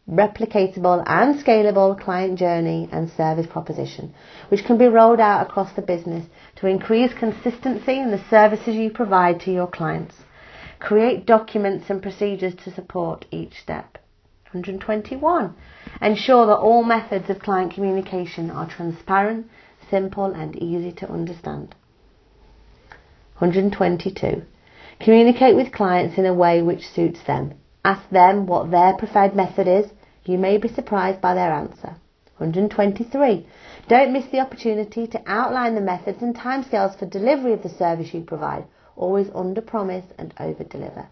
replicatable 0.09 1.03
and 1.05 1.37
scalable 1.37 1.99
client 1.99 2.39
journey 2.39 2.87
and 2.93 3.09
service 3.17 3.47
proposition, 3.47 4.13
which 4.47 4.63
can 4.63 4.77
be 4.77 4.87
rolled 4.87 5.19
out 5.19 5.45
across 5.45 5.73
the 5.73 5.81
business 5.81 6.25
to 6.55 6.67
increase 6.67 7.13
consistency 7.13 7.99
in 7.99 8.11
the 8.11 8.23
services 8.29 8.75
you 8.75 8.89
provide 8.89 9.41
to 9.41 9.51
your 9.51 9.67
clients. 9.67 10.15
Create 10.79 11.25
documents 11.25 11.89
and 11.89 12.01
procedures 12.01 12.55
to 12.55 12.71
support 12.71 13.25
each 13.29 13.59
step. 13.59 13.97
121. 14.55 15.53
Ensure 16.01 16.45
that 16.45 16.55
all 16.55 16.81
methods 16.81 17.29
of 17.29 17.39
client 17.39 17.73
communication 17.73 18.49
are 18.49 18.65
transparent, 18.65 19.45
simple 19.89 20.27
and 20.27 20.55
easy 20.55 20.93
to 20.93 21.11
understand. 21.11 21.75
122. 23.39 24.43
Communicate 25.01 25.57
with 25.57 25.73
clients 25.73 26.17
in 26.17 26.25
a 26.25 26.33
way 26.33 26.61
which 26.61 26.87
suits 26.87 27.21
them. 27.23 27.53
Ask 27.83 28.09
them 28.09 28.47
what 28.47 28.71
their 28.71 28.93
preferred 28.93 29.35
method 29.35 29.67
is. 29.67 29.91
You 30.23 30.37
may 30.37 30.57
be 30.57 30.69
surprised 30.69 31.19
by 31.19 31.33
their 31.33 31.51
answer. 31.51 31.97
123. 32.37 33.45
Don't 33.89 34.13
miss 34.13 34.27
the 34.27 34.39
opportunity 34.39 35.05
to 35.05 35.21
outline 35.25 35.75
the 35.75 35.81
methods 35.81 36.21
and 36.21 36.33
timescales 36.33 36.97
for 36.97 37.05
delivery 37.05 37.51
of 37.51 37.61
the 37.61 37.67
service 37.67 38.13
you 38.13 38.21
provide. 38.21 38.63
Always 38.95 39.27
under 39.35 39.59
promise 39.59 40.05
and 40.17 40.33
over 40.39 40.63
deliver. 40.63 41.09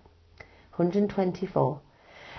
124. 0.77 1.81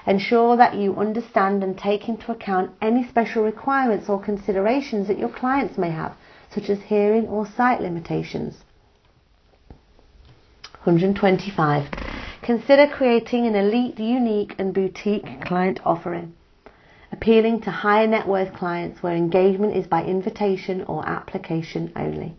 Ensure 0.07 0.55
that 0.59 0.75
you 0.75 0.95
understand 0.97 1.65
and 1.65 1.79
take 1.79 2.11
into 2.11 2.31
account 2.31 2.71
any 2.83 3.07
special 3.09 3.43
requirements 3.43 4.07
or 4.07 4.21
considerations 4.21 5.09
that 5.09 5.19
your 5.19 5.31
clients 5.31 5.79
may 5.79 5.91
have, 5.91 6.15
such 6.51 6.69
as 6.69 6.83
hearing 6.83 7.27
or 7.27 7.47
sight 7.47 7.81
limitations. 7.81 8.65
125. 10.85 11.89
Consider 12.43 12.87
creating 12.87 13.47
an 13.47 13.55
elite, 13.55 13.99
unique 13.99 14.55
and 14.59 14.75
boutique 14.75 15.41
client 15.41 15.81
offering, 15.87 16.35
appealing 17.11 17.63
to 17.63 17.71
higher 17.71 18.07
net 18.07 18.29
worth 18.29 18.53
clients 18.53 19.03
where 19.03 19.17
engagement 19.17 19.75
is 19.75 19.87
by 19.87 20.05
invitation 20.05 20.85
or 20.85 21.09
application 21.09 21.91
only. 21.97 22.35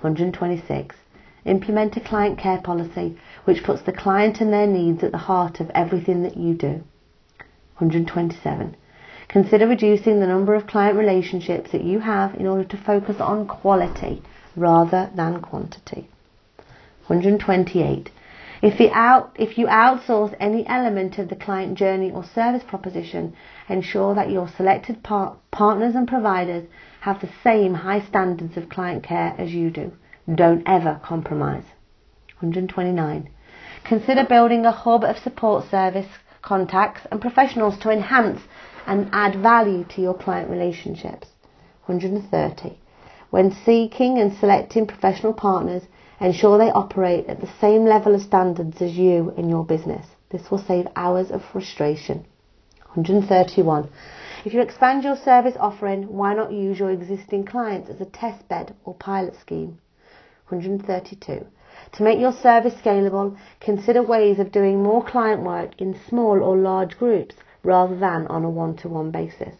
126. 0.00 0.96
Implement 1.44 1.96
a 1.96 2.00
client 2.00 2.36
care 2.36 2.60
policy 2.60 3.16
which 3.44 3.62
puts 3.62 3.82
the 3.82 3.92
client 3.92 4.40
and 4.40 4.52
their 4.52 4.66
needs 4.66 5.04
at 5.04 5.12
the 5.12 5.18
heart 5.18 5.60
of 5.60 5.70
everything 5.70 6.24
that 6.24 6.36
you 6.36 6.52
do. 6.52 6.82
127. 7.78 8.76
Consider 9.28 9.66
reducing 9.66 10.20
the 10.20 10.26
number 10.26 10.54
of 10.54 10.66
client 10.66 10.96
relationships 10.96 11.72
that 11.72 11.84
you 11.84 11.98
have 11.98 12.34
in 12.34 12.46
order 12.46 12.64
to 12.64 12.76
focus 12.76 13.20
on 13.20 13.46
quality 13.46 14.22
rather 14.56 15.10
than 15.14 15.40
quantity. 15.40 16.08
128. 17.06 18.10
If, 18.62 18.80
out, 18.92 19.36
if 19.38 19.58
you 19.58 19.66
outsource 19.66 20.34
any 20.40 20.66
element 20.66 21.18
of 21.18 21.28
the 21.28 21.36
client 21.36 21.76
journey 21.76 22.10
or 22.10 22.24
service 22.24 22.62
proposition, 22.66 23.34
ensure 23.68 24.14
that 24.14 24.30
your 24.30 24.48
selected 24.48 25.02
par- 25.02 25.36
partners 25.50 25.94
and 25.94 26.08
providers 26.08 26.66
have 27.00 27.20
the 27.20 27.28
same 27.44 27.74
high 27.74 28.00
standards 28.00 28.56
of 28.56 28.70
client 28.70 29.02
care 29.02 29.34
as 29.36 29.52
you 29.52 29.70
do. 29.70 29.92
Don't 30.34 30.62
ever 30.66 30.98
compromise. 31.04 31.64
129. 32.40 33.28
Consider 33.84 34.24
building 34.24 34.64
a 34.64 34.72
hub 34.72 35.04
of 35.04 35.18
support 35.18 35.70
service 35.70 36.08
contacts 36.46 37.02
and 37.10 37.20
professionals 37.20 37.76
to 37.80 37.90
enhance 37.90 38.40
and 38.86 39.10
add 39.12 39.34
value 39.42 39.84
to 39.90 40.00
your 40.00 40.14
client 40.14 40.48
relationships. 40.48 41.28
130. 41.84 42.78
When 43.28 43.52
seeking 43.52 44.18
and 44.18 44.32
selecting 44.32 44.86
professional 44.86 45.34
partners, 45.34 45.82
Ensure 46.18 46.56
they 46.56 46.70
operate 46.70 47.26
at 47.26 47.42
the 47.42 47.50
same 47.60 47.84
level 47.84 48.14
of 48.14 48.22
standards 48.22 48.80
as 48.80 48.96
you 48.96 49.34
in 49.36 49.50
your 49.50 49.66
business. 49.66 50.06
This 50.30 50.50
will 50.50 50.58
save 50.58 50.88
hours 50.96 51.30
of 51.30 51.44
frustration. 51.44 52.24
131. 52.94 53.90
If 54.46 54.54
you 54.54 54.62
expand 54.62 55.04
your 55.04 55.16
service 55.16 55.56
offering, 55.60 56.04
why 56.04 56.32
not 56.32 56.52
use 56.52 56.78
your 56.78 56.90
existing 56.90 57.44
clients 57.44 57.90
as 57.90 58.00
a 58.00 58.06
test 58.06 58.48
bed 58.48 58.74
or 58.84 58.94
pilot 58.94 59.36
scheme? 59.38 59.78
132. 60.48 61.44
To 61.92 62.02
make 62.02 62.18
your 62.18 62.32
service 62.32 62.74
scalable, 62.74 63.36
consider 63.60 64.02
ways 64.02 64.38
of 64.38 64.52
doing 64.52 64.82
more 64.82 65.04
client 65.04 65.42
work 65.42 65.80
in 65.80 65.98
small 66.08 66.42
or 66.42 66.56
large 66.56 66.98
groups 66.98 67.36
rather 67.62 67.96
than 67.96 68.26
on 68.26 68.44
a 68.44 68.50
one-to-one 68.50 69.10
basis. 69.10 69.54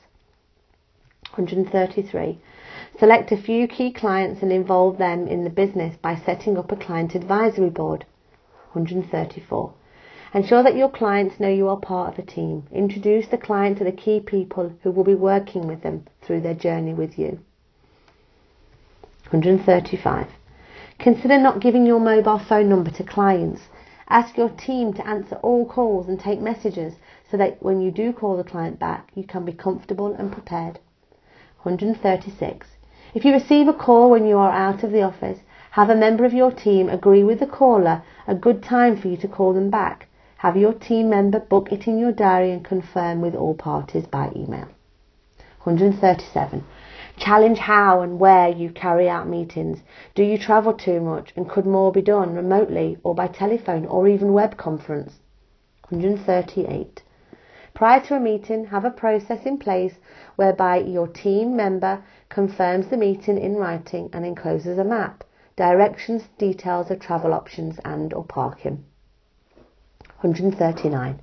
133. 1.35 2.39
Select 2.99 3.33
a 3.33 3.37
few 3.37 3.69
key 3.69 3.93
clients 3.93 4.43
and 4.43 4.51
involve 4.51 4.99
them 4.99 5.27
in 5.27 5.45
the 5.45 5.51
business 5.51 5.97
by 5.97 6.17
setting 6.17 6.57
up 6.57 6.73
a 6.73 6.77
client 6.77 7.15
advisory 7.15 7.71
board. 7.71 8.05
134. 8.73 9.73
Ensure 10.35 10.63
that 10.63 10.77
your 10.77 10.91
clients 10.91 11.41
know 11.41 11.49
you 11.49 11.69
are 11.69 11.79
part 11.79 12.13
of 12.13 12.19
a 12.19 12.27
team. 12.27 12.67
Introduce 12.73 13.27
the 13.29 13.39
client 13.39 13.79
to 13.79 13.85
the 13.85 13.93
key 13.93 14.21
people 14.21 14.73
who 14.83 14.91
will 14.91 15.05
be 15.05 15.15
working 15.15 15.67
with 15.67 15.83
them 15.83 16.05
through 16.23 16.41
their 16.41 16.55
journey 16.55 16.93
with 16.93 17.19
you. 17.19 17.39
135. 19.31 20.29
Consider 20.99 21.39
not 21.39 21.61
giving 21.61 21.85
your 21.85 22.01
mobile 22.01 22.39
phone 22.39 22.69
number 22.69 22.91
to 22.91 23.05
clients. 23.05 23.63
Ask 24.09 24.37
your 24.37 24.49
team 24.49 24.93
to 24.95 25.07
answer 25.07 25.37
all 25.37 25.67
calls 25.67 26.09
and 26.09 26.19
take 26.19 26.41
messages 26.41 26.95
so 27.31 27.37
that 27.37 27.63
when 27.63 27.81
you 27.81 27.91
do 27.91 28.13
call 28.13 28.37
the 28.37 28.45
client 28.45 28.79
back, 28.79 29.11
you 29.15 29.25
can 29.25 29.45
be 29.45 29.53
comfortable 29.53 30.15
and 30.15 30.33
prepared. 30.33 30.79
136. 31.63 32.67
If 33.15 33.25
you 33.25 33.33
receive 33.33 33.69
a 33.69 33.73
call 33.73 34.11
when 34.11 34.27
you 34.27 34.39
are 34.39 34.53
out 34.53 34.83
of 34.83 34.93
the 34.93 35.03
office, 35.03 35.41
have 35.73 35.91
a 35.91 35.95
member 35.95 36.25
of 36.25 36.33
your 36.33 36.51
team 36.51 36.89
agree 36.89 37.23
with 37.23 37.41
the 37.41 37.47
caller 37.47 38.03
a 38.27 38.35
good 38.35 38.63
time 38.63 38.97
for 38.97 39.09
you 39.09 39.17
to 39.19 39.29
call 39.29 39.53
them 39.53 39.69
back. 39.69 40.09
Have 40.39 40.57
your 40.57 40.73
team 40.73 41.11
member 41.11 41.41
book 41.41 41.73
it 41.73 41.87
in 41.87 41.99
your 41.99 42.13
diary 42.13 42.53
and 42.53 42.65
confirm 42.65 43.21
with 43.21 43.35
all 43.35 43.55
parties 43.55 44.07
by 44.07 44.33
email. 44.35 44.69
137. 45.65 46.65
Challenge 47.19 47.59
how 47.59 48.03
and 48.03 48.21
where 48.21 48.49
you 48.49 48.71
carry 48.71 49.09
out 49.09 49.27
meetings. 49.27 49.83
Do 50.15 50.23
you 50.23 50.37
travel 50.37 50.75
too 50.75 51.01
much 51.01 51.33
and 51.35 51.49
could 51.49 51.65
more 51.65 51.91
be 51.91 52.03
done 52.03 52.35
remotely 52.35 52.99
or 53.03 53.15
by 53.15 53.27
telephone 53.27 53.87
or 53.87 54.07
even 54.07 54.35
web 54.35 54.59
conference? 54.59 55.19
138. 55.89 57.03
Prior 57.73 58.01
to 58.01 58.17
a 58.17 58.21
meeting, 58.21 58.67
have 58.67 58.85
a 58.85 58.91
process 58.91 59.47
in 59.47 59.57
place 59.57 59.95
whereby 60.37 60.77
your 60.77 61.09
team 61.09 61.57
member 61.57 62.03
confirms 62.29 62.89
the 62.89 62.97
meeting 62.97 63.39
in 63.39 63.57
writing 63.57 64.11
and 64.13 64.27
encloses 64.27 64.79
a 64.79 64.85
map, 64.85 65.25
directions, 65.57 66.29
details 66.39 66.91
of 66.91 67.01
travel 67.01 67.33
options 67.33 67.79
and 67.85 68.13
or 68.13 68.25
parking. 68.25 68.85
139. 70.21 71.21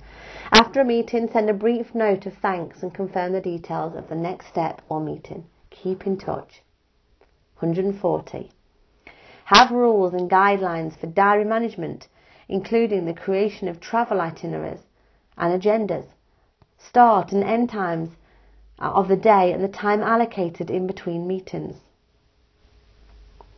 After 0.52 0.80
a 0.80 0.84
meeting, 0.84 1.28
send 1.28 1.48
a 1.48 1.54
brief 1.54 1.94
note 1.94 2.26
of 2.26 2.34
thanks 2.34 2.82
and 2.82 2.92
confirm 2.92 3.32
the 3.32 3.40
details 3.40 3.94
of 3.94 4.08
the 4.08 4.16
next 4.16 4.46
step 4.48 4.82
or 4.88 5.00
meeting. 5.00 5.44
Keep 5.82 6.06
in 6.06 6.16
touch. 6.16 6.62
140. 7.58 8.50
Have 9.46 9.70
rules 9.70 10.14
and 10.14 10.30
guidelines 10.30 10.96
for 10.96 11.06
diary 11.06 11.44
management, 11.44 12.08
including 12.48 13.04
the 13.04 13.12
creation 13.12 13.68
of 13.68 13.80
travel 13.80 14.20
itineraries 14.20 14.86
and 15.36 15.60
agendas, 15.60 16.06
start 16.78 17.32
and 17.32 17.42
end 17.42 17.70
times 17.70 18.10
of 18.78 19.08
the 19.08 19.16
day 19.16 19.52
and 19.52 19.62
the 19.62 19.68
time 19.68 20.02
allocated 20.02 20.70
in 20.70 20.86
between 20.86 21.26
meetings. 21.26 21.76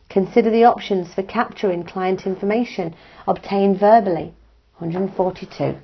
Consider 0.09 0.49
the 0.49 0.63
options 0.63 1.13
for 1.13 1.23
capturing 1.23 1.83
client 1.83 2.25
information 2.25 2.95
obtained 3.27 3.79
verbally. 3.79 4.33
142. 4.79 5.77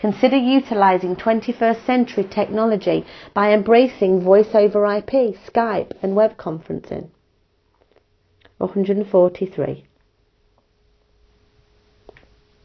Consider 0.00 0.38
utilizing 0.38 1.14
21st 1.14 1.84
century 1.84 2.24
technology 2.24 3.04
by 3.34 3.52
embracing 3.52 4.22
voice 4.22 4.54
over 4.54 4.86
IP, 4.86 5.36
Skype, 5.46 5.92
and 6.02 6.16
web 6.16 6.38
conferencing. 6.38 7.10
143. 8.56 9.84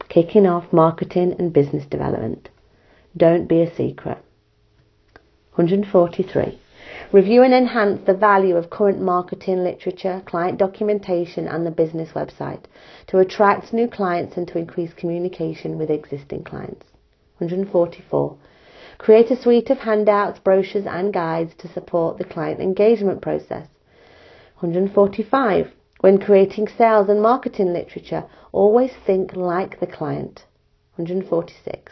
Kicking 0.07 0.47
off 0.47 0.71
marketing 0.71 1.35
and 1.37 1.51
business 1.51 1.85
development. 1.85 2.47
Don't 3.17 3.47
be 3.47 3.61
a 3.61 3.75
secret. 3.75 4.19
143. 5.55 6.57
Review 7.11 7.43
and 7.43 7.53
enhance 7.53 8.05
the 8.05 8.13
value 8.13 8.55
of 8.55 8.69
current 8.69 9.01
marketing 9.01 9.61
literature, 9.61 10.21
client 10.25 10.57
documentation, 10.57 11.49
and 11.49 11.65
the 11.65 11.71
business 11.71 12.11
website 12.11 12.63
to 13.07 13.19
attract 13.19 13.73
new 13.73 13.89
clients 13.89 14.37
and 14.37 14.47
to 14.47 14.57
increase 14.57 14.93
communication 14.93 15.77
with 15.77 15.89
existing 15.89 16.41
clients. 16.41 16.85
144. 17.39 18.37
Create 18.97 19.29
a 19.29 19.35
suite 19.35 19.69
of 19.69 19.79
handouts, 19.79 20.39
brochures, 20.39 20.85
and 20.85 21.11
guides 21.11 21.53
to 21.55 21.67
support 21.67 22.17
the 22.17 22.23
client 22.23 22.61
engagement 22.61 23.21
process. 23.21 23.67
145. 24.59 25.71
When 25.99 26.17
creating 26.17 26.69
sales 26.69 27.09
and 27.09 27.21
marketing 27.21 27.73
literature, 27.73 28.23
always 28.53 28.93
think 29.05 29.35
like 29.35 29.81
the 29.81 29.87
client. 29.87 30.45
146. 30.95 31.91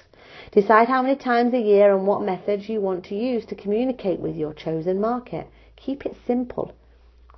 Decide 0.54 0.88
how 0.88 1.02
many 1.02 1.18
times 1.18 1.54
a 1.54 1.60
year 1.60 1.94
and 1.94 2.08
what 2.08 2.22
methods 2.22 2.70
you 2.70 2.80
want 2.80 3.04
to 3.06 3.16
use 3.16 3.46
to 3.48 3.56
communicate 3.56 4.22
with 4.22 4.38
your 4.38 4.54
chosen 4.54 5.02
market. 5.02 5.48
Keep 5.76 6.06
it 6.06 6.16
simple. 6.26 6.74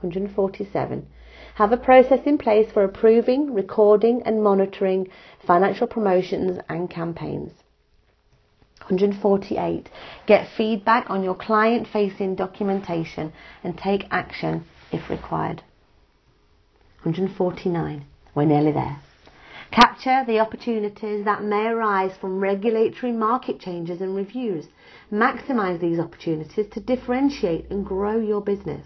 147. 0.01 1.07
Have 1.55 1.71
a 1.71 1.77
process 1.77 2.19
in 2.27 2.37
place 2.37 2.71
for 2.71 2.83
approving, 2.83 3.53
recording, 3.53 4.21
and 4.23 4.43
monitoring 4.43 5.07
financial 5.47 5.87
promotions 5.87 6.59
and 6.69 6.87
campaigns. 6.87 7.51
148. 8.89 9.89
Get 10.27 10.47
feedback 10.55 11.09
on 11.09 11.23
your 11.23 11.33
client 11.33 11.87
facing 11.91 12.35
documentation 12.35 13.33
and 13.63 13.75
take 13.75 14.05
action 14.11 14.63
if 14.91 15.09
required. 15.09 15.63
149. 17.01 18.05
We're 18.35 18.45
nearly 18.45 18.71
there. 18.71 18.99
Capture 19.71 20.23
the 20.27 20.39
opportunities 20.39 21.25
that 21.25 21.43
may 21.43 21.65
arise 21.65 22.15
from 22.15 22.39
regulatory 22.39 23.11
market 23.11 23.59
changes 23.59 24.01
and 24.01 24.15
reviews. 24.15 24.67
Maximize 25.11 25.79
these 25.79 25.99
opportunities 25.99 26.67
to 26.71 26.79
differentiate 26.79 27.69
and 27.71 27.85
grow 27.85 28.19
your 28.19 28.41
business. 28.41 28.85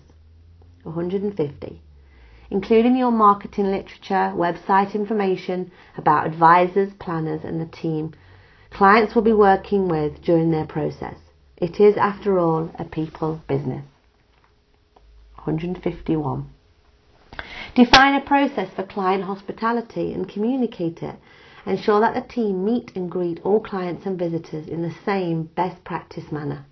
150. 0.83 1.81
Including 2.49 2.95
your 2.95 3.11
marketing 3.11 3.65
literature 3.65 4.33
website 4.33 4.95
information 4.95 5.71
about 5.97 6.25
advisors, 6.25 6.93
planners, 6.99 7.41
and 7.43 7.59
the 7.59 7.65
team 7.65 8.13
clients 8.71 9.15
will 9.15 9.21
be 9.21 9.33
working 9.33 9.87
with 9.87 10.21
during 10.21 10.51
their 10.51 10.65
process. 10.65 11.15
It 11.57 11.79
is, 11.79 11.97
after 11.97 12.39
all, 12.39 12.71
a 12.79 12.85
people 12.85 13.41
business. 13.47 13.85
151. 15.43 16.49
Define 17.75 18.15
a 18.15 18.25
process 18.25 18.69
for 18.75 18.83
client 18.83 19.23
hospitality 19.23 20.13
and 20.13 20.27
communicate 20.27 21.01
it. 21.01 21.15
Ensure 21.65 21.99
that 21.99 22.13
the 22.13 22.33
team 22.33 22.65
meet 22.65 22.91
and 22.95 23.11
greet 23.11 23.39
all 23.43 23.59
clients 23.59 24.05
and 24.05 24.17
visitors 24.17 24.67
in 24.67 24.81
the 24.81 24.95
same 25.05 25.43
best 25.43 25.83
practice 25.83 26.31
manner. 26.31 26.65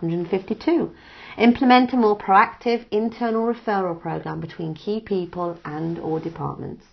152. 0.00 0.90
Implement 1.38 1.92
a 1.92 1.96
more 1.96 2.18
proactive 2.18 2.84
internal 2.90 3.46
referral 3.46 4.00
program 4.00 4.40
between 4.40 4.74
key 4.74 5.00
people 5.00 5.58
and 5.64 5.98
or 5.98 6.20
departments. 6.20 6.84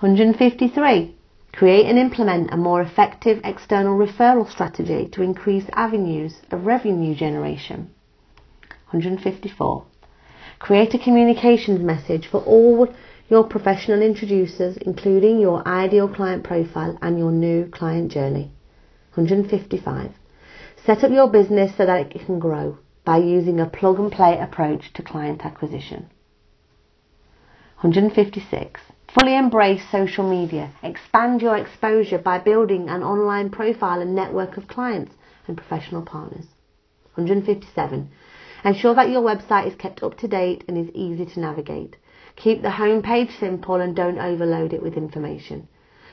153. 0.00 1.15
Create 1.56 1.86
and 1.86 1.98
implement 1.98 2.52
a 2.52 2.56
more 2.58 2.82
effective 2.82 3.40
external 3.42 3.96
referral 3.96 4.46
strategy 4.46 5.08
to 5.08 5.22
increase 5.22 5.64
avenues 5.72 6.42
of 6.50 6.66
revenue 6.66 7.14
generation. 7.14 7.90
154. 8.90 9.86
Create 10.58 10.92
a 10.92 10.98
communications 10.98 11.80
message 11.80 12.26
for 12.26 12.42
all 12.42 12.86
your 13.30 13.42
professional 13.42 14.02
introducers, 14.02 14.76
including 14.76 15.40
your 15.40 15.66
ideal 15.66 16.06
client 16.08 16.44
profile 16.44 16.98
and 17.00 17.18
your 17.18 17.32
new 17.32 17.64
client 17.70 18.12
journey. 18.12 18.52
155. 19.14 20.10
Set 20.84 21.02
up 21.02 21.10
your 21.10 21.30
business 21.30 21.74
so 21.74 21.86
that 21.86 22.14
it 22.14 22.26
can 22.26 22.38
grow 22.38 22.76
by 23.02 23.16
using 23.16 23.60
a 23.60 23.64
plug 23.64 23.98
and 23.98 24.12
play 24.12 24.38
approach 24.38 24.92
to 24.92 25.02
client 25.02 25.42
acquisition. 25.42 26.10
156. 27.80 28.78
Fully 29.18 29.34
embrace 29.34 29.82
social 29.90 30.28
media. 30.28 30.72
Expand 30.82 31.40
your 31.40 31.56
exposure 31.56 32.18
by 32.18 32.38
building 32.38 32.90
an 32.90 33.02
online 33.02 33.48
profile 33.48 34.02
and 34.02 34.14
network 34.14 34.58
of 34.58 34.68
clients 34.68 35.14
and 35.46 35.56
professional 35.56 36.02
partners. 36.02 36.44
157. 37.14 38.10
Ensure 38.62 38.94
that 38.94 39.08
your 39.08 39.22
website 39.22 39.66
is 39.68 39.74
kept 39.76 40.02
up 40.02 40.18
to 40.18 40.28
date 40.28 40.64
and 40.68 40.76
is 40.76 40.94
easy 40.94 41.24
to 41.24 41.40
navigate. 41.40 41.96
Keep 42.36 42.60
the 42.60 42.72
home 42.72 43.00
page 43.00 43.30
simple 43.40 43.76
and 43.76 43.96
don't 43.96 44.18
overload 44.18 44.74
it 44.74 44.82
with 44.82 44.98
information. 44.98 45.66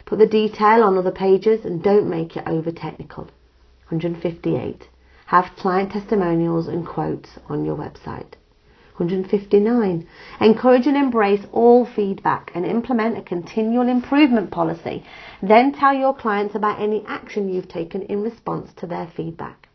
Put 0.06 0.20
the 0.20 0.26
detail 0.26 0.82
on 0.82 0.98
other 0.98 1.12
pages 1.12 1.66
and 1.66 1.84
don't 1.84 2.10
make 2.10 2.38
it 2.38 2.48
over 2.48 2.72
technical. 2.72 3.26
158. 3.90 4.88
Have 5.26 5.58
client 5.58 5.92
testimonials 5.92 6.70
and 6.70 6.88
quotes 6.88 7.38
on 7.50 7.66
your 7.66 7.76
website. 7.76 8.36
159. 8.98 10.08
Encourage 10.40 10.86
and 10.86 10.96
embrace 10.96 11.46
all 11.52 11.86
feedback 11.86 12.52
and 12.54 12.66
implement 12.66 13.18
a 13.18 13.22
continual 13.22 13.88
improvement 13.88 14.52
policy. 14.52 15.04
Then 15.42 15.74
tell 15.74 15.94
your 15.94 16.16
clients 16.16 16.54
about 16.56 16.80
any 16.80 17.04
action 17.08 17.52
you've 17.52 17.68
taken 17.68 18.04
in 18.04 18.22
response 18.22 18.72
to 18.78 18.88
their 18.88 19.08
feedback. 19.16 19.68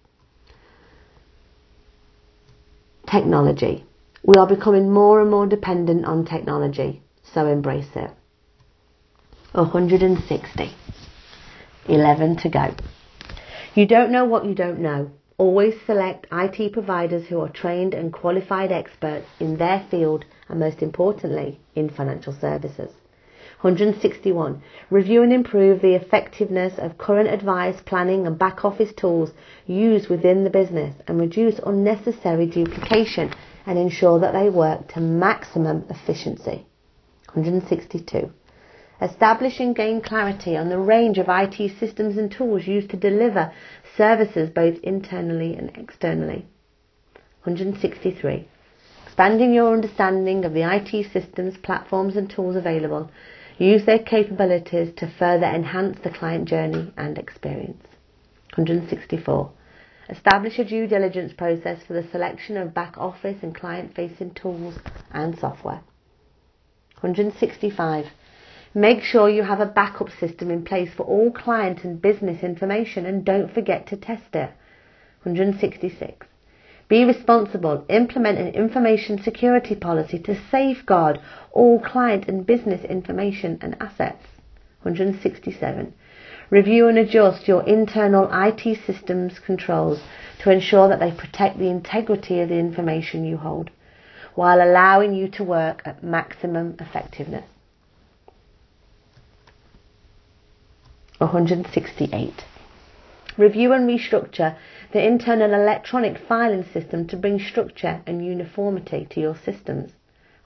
Technology. 3.11 3.85
We 4.23 4.35
are 4.37 4.47
becoming 4.47 4.91
more 4.93 5.21
and 5.21 5.31
more 5.31 5.47
dependent 5.47 6.05
on 6.05 6.25
technology, 6.25 7.03
so 7.23 7.47
embrace 7.47 7.91
it. 7.97 8.11
160. 9.53 10.71
11 11.89 12.37
to 12.37 12.49
go. 12.49 12.75
You 13.75 13.87
don't 13.87 14.13
know 14.13 14.25
what 14.25 14.45
you 14.45 14.55
don't 14.55 14.81
know. 14.81 15.11
Always 15.39 15.81
select 15.87 16.27
IT 16.33 16.73
providers 16.73 17.29
who 17.29 17.39
are 17.41 17.49
trained 17.49 17.95
and 17.95 18.13
qualified 18.13 18.73
experts 18.73 19.29
in 19.39 19.57
their 19.57 19.87
field 19.89 20.25
and 20.49 20.59
most 20.59 20.83
importantly 20.83 21.61
in 21.77 21.89
financial 21.89 22.33
services. 22.33 22.91
161. 23.61 24.61
Review 24.91 25.23
and 25.23 25.33
improve 25.33 25.81
the 25.81 25.95
effectiveness 25.95 26.77
of 26.79 26.99
current 26.99 27.29
advice, 27.29 27.81
planning 27.87 28.27
and 28.27 28.37
back 28.37 28.65
office 28.65 28.93
tools 28.93 29.31
used 29.65 30.09
within 30.09 30.43
the 30.43 30.51
business 30.51 30.97
and 31.07 31.21
reduce 31.21 31.61
unnecessary 31.61 32.47
duplication 32.47 33.33
and 33.65 33.79
ensure 33.79 34.19
that 34.19 34.33
they 34.33 34.51
work 34.51 34.89
to 34.89 35.01
maximum 35.01 35.85
efficiency. 35.89 36.67
162. 37.35 38.33
Establish 39.01 39.61
and 39.61 39.77
gain 39.77 40.01
clarity 40.01 40.57
on 40.57 40.69
the 40.69 40.79
range 40.79 41.19
of 41.19 41.27
IT 41.29 41.79
systems 41.79 42.19
and 42.19 42.33
tools 42.33 42.67
used 42.67 42.91
to 42.91 42.97
deliver 42.97 43.53
services 43.97 44.51
both 44.51 44.77
internally 44.83 45.55
and 45.55 45.71
externally. 45.77 46.47
163. 47.45 48.49
Expanding 49.07 49.55
your 49.55 49.73
understanding 49.73 50.45
of 50.45 50.53
the 50.53 50.63
IT 50.63 51.13
systems, 51.13 51.57
platforms 51.59 52.17
and 52.17 52.29
tools 52.29 52.57
available. 52.57 53.11
Use 53.59 53.85
their 53.85 53.99
capabilities 54.01 54.93
to 54.97 55.07
further 55.19 55.47
enhance 55.47 55.99
the 56.01 56.11
client 56.11 56.49
journey 56.49 56.93
and 56.97 57.19
experience. 57.19 57.83
164. 58.57 59.51
Establish 60.09 60.59
a 60.59 60.65
due 60.65 60.87
diligence 60.87 61.33
process 61.33 61.83
for 61.87 61.93
the 61.93 62.09
selection 62.11 62.57
of 62.57 62.75
back 62.75 62.97
office 62.99 63.37
and 63.43 63.55
client 63.55 63.95
facing 63.95 64.33
tools 64.35 64.79
and 65.13 65.39
software. 65.39 65.83
165. 67.01 68.07
Make 68.79 69.03
sure 69.03 69.29
you 69.29 69.43
have 69.43 69.59
a 69.59 69.67
backup 69.67 70.09
system 70.21 70.53
in 70.53 70.65
place 70.65 70.95
for 70.95 71.03
all 71.03 71.33
client 71.33 71.83
and 71.83 72.01
business 72.01 72.45
information 72.45 73.07
and 73.07 73.25
don't 73.25 73.53
forget 73.53 73.89
to 73.89 73.97
test 73.97 74.37
it. 74.37 74.51
166. 75.25 76.25
Be 76.87 77.05
responsible. 77.05 77.85
Implement 77.89 78.39
an 78.39 78.55
information 78.55 79.21
security 79.21 79.75
policy 79.75 80.21
to 80.21 80.41
safeguard 80.53 81.19
all 81.51 81.81
client 81.81 82.29
and 82.29 82.47
business 82.47 82.85
information 82.85 83.59
and 83.63 83.77
assets. 83.81 84.25
167. 84.83 85.93
Review 86.49 86.87
and 86.87 86.99
adjust 86.99 87.49
your 87.49 87.65
internal 87.65 88.31
IT 88.33 88.79
systems 88.87 89.41
controls 89.41 90.01
to 90.39 90.53
ensure 90.53 90.87
that 90.87 91.01
they 91.01 91.11
protect 91.11 91.59
the 91.59 91.69
integrity 91.69 92.39
of 92.39 92.49
the 92.49 92.61
information 92.61 93.25
you 93.25 93.39
hold 93.39 93.71
while 94.37 94.63
allowing 94.63 95.15
you 95.15 95.27
to 95.27 95.43
work 95.43 95.83
at 95.85 96.05
maximum 96.05 96.77
effectiveness. 96.79 97.49
168. 101.19 102.45
Review 103.37 103.73
and 103.73 103.89
restructure 103.89 104.57
the 104.93 105.05
internal 105.05 105.53
electronic 105.53 106.19
filing 106.19 106.65
system 106.73 107.07
to 107.09 107.17
bring 107.17 107.39
structure 107.39 108.01
and 108.07 108.25
uniformity 108.25 109.07
to 109.11 109.21
your 109.21 109.37
systems. 109.45 109.93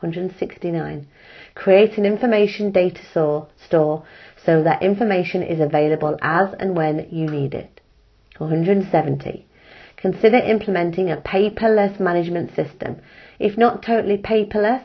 169. 0.01 1.07
Create 1.55 1.97
an 1.97 2.05
information 2.05 2.73
data 2.73 3.01
store, 3.07 3.49
so 3.71 4.63
that 4.63 4.83
information 4.83 5.43
is 5.43 5.61
available 5.61 6.19
as 6.21 6.53
and 6.59 6.77
when 6.77 7.07
you 7.11 7.27
need 7.29 7.55
it. 7.55 7.81
170. 8.39 9.47
Consider 9.97 10.39
implementing 10.39 11.11
a 11.11 11.17
paperless 11.19 12.01
management 12.01 12.55
system. 12.57 12.97
If 13.39 13.57
not 13.57 13.83
totally 13.83 14.19
paperless, 14.19 14.85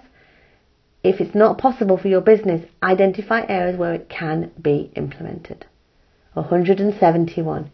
if 1.03 1.19
it's 1.19 1.33
not 1.33 1.57
possible 1.57 1.97
for 1.97 2.07
your 2.07 2.21
business, 2.21 2.69
identify 2.83 3.45
areas 3.47 3.77
where 3.77 3.93
it 3.93 4.09
can 4.09 4.51
be 4.61 4.91
implemented. 4.95 5.65
171. 6.37 7.71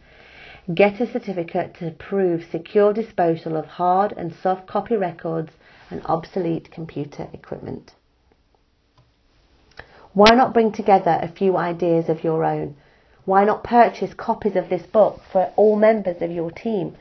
Get 0.73 1.01
a 1.01 1.11
certificate 1.11 1.75
to 1.75 1.91
prove 1.91 2.45
secure 2.49 2.93
disposal 2.93 3.57
of 3.57 3.65
hard 3.65 4.13
and 4.13 4.33
soft 4.33 4.65
copy 4.67 4.95
records 4.95 5.51
and 5.89 6.01
obsolete 6.05 6.71
computer 6.71 7.27
equipment. 7.33 7.93
Why 10.13 10.33
not 10.33 10.53
bring 10.53 10.71
together 10.71 11.19
a 11.21 11.27
few 11.27 11.57
ideas 11.57 12.07
of 12.07 12.23
your 12.23 12.45
own? 12.45 12.75
Why 13.25 13.43
not 13.43 13.63
purchase 13.63 14.13
copies 14.13 14.55
of 14.55 14.69
this 14.69 14.85
book 14.85 15.21
for 15.31 15.51
all 15.55 15.75
members 15.75 16.21
of 16.21 16.31
your 16.31 16.51
team? 16.51 16.95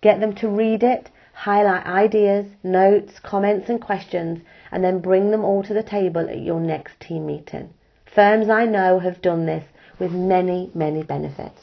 Get 0.00 0.20
them 0.20 0.34
to 0.36 0.48
read 0.48 0.82
it, 0.82 1.10
highlight 1.32 1.86
ideas, 1.86 2.46
notes, 2.62 3.18
comments, 3.20 3.70
and 3.70 3.80
questions, 3.80 4.40
and 4.70 4.84
then 4.84 4.98
bring 5.00 5.30
them 5.30 5.44
all 5.44 5.62
to 5.62 5.72
the 5.72 5.82
table 5.82 6.28
at 6.28 6.40
your 6.40 6.60
next 6.60 7.00
team 7.00 7.26
meeting. 7.26 7.70
Firms 8.04 8.50
I 8.50 8.66
know 8.66 8.98
have 8.98 9.22
done 9.22 9.46
this 9.46 9.64
with 9.98 10.12
many, 10.12 10.70
many 10.74 11.02
benefits. 11.02 11.60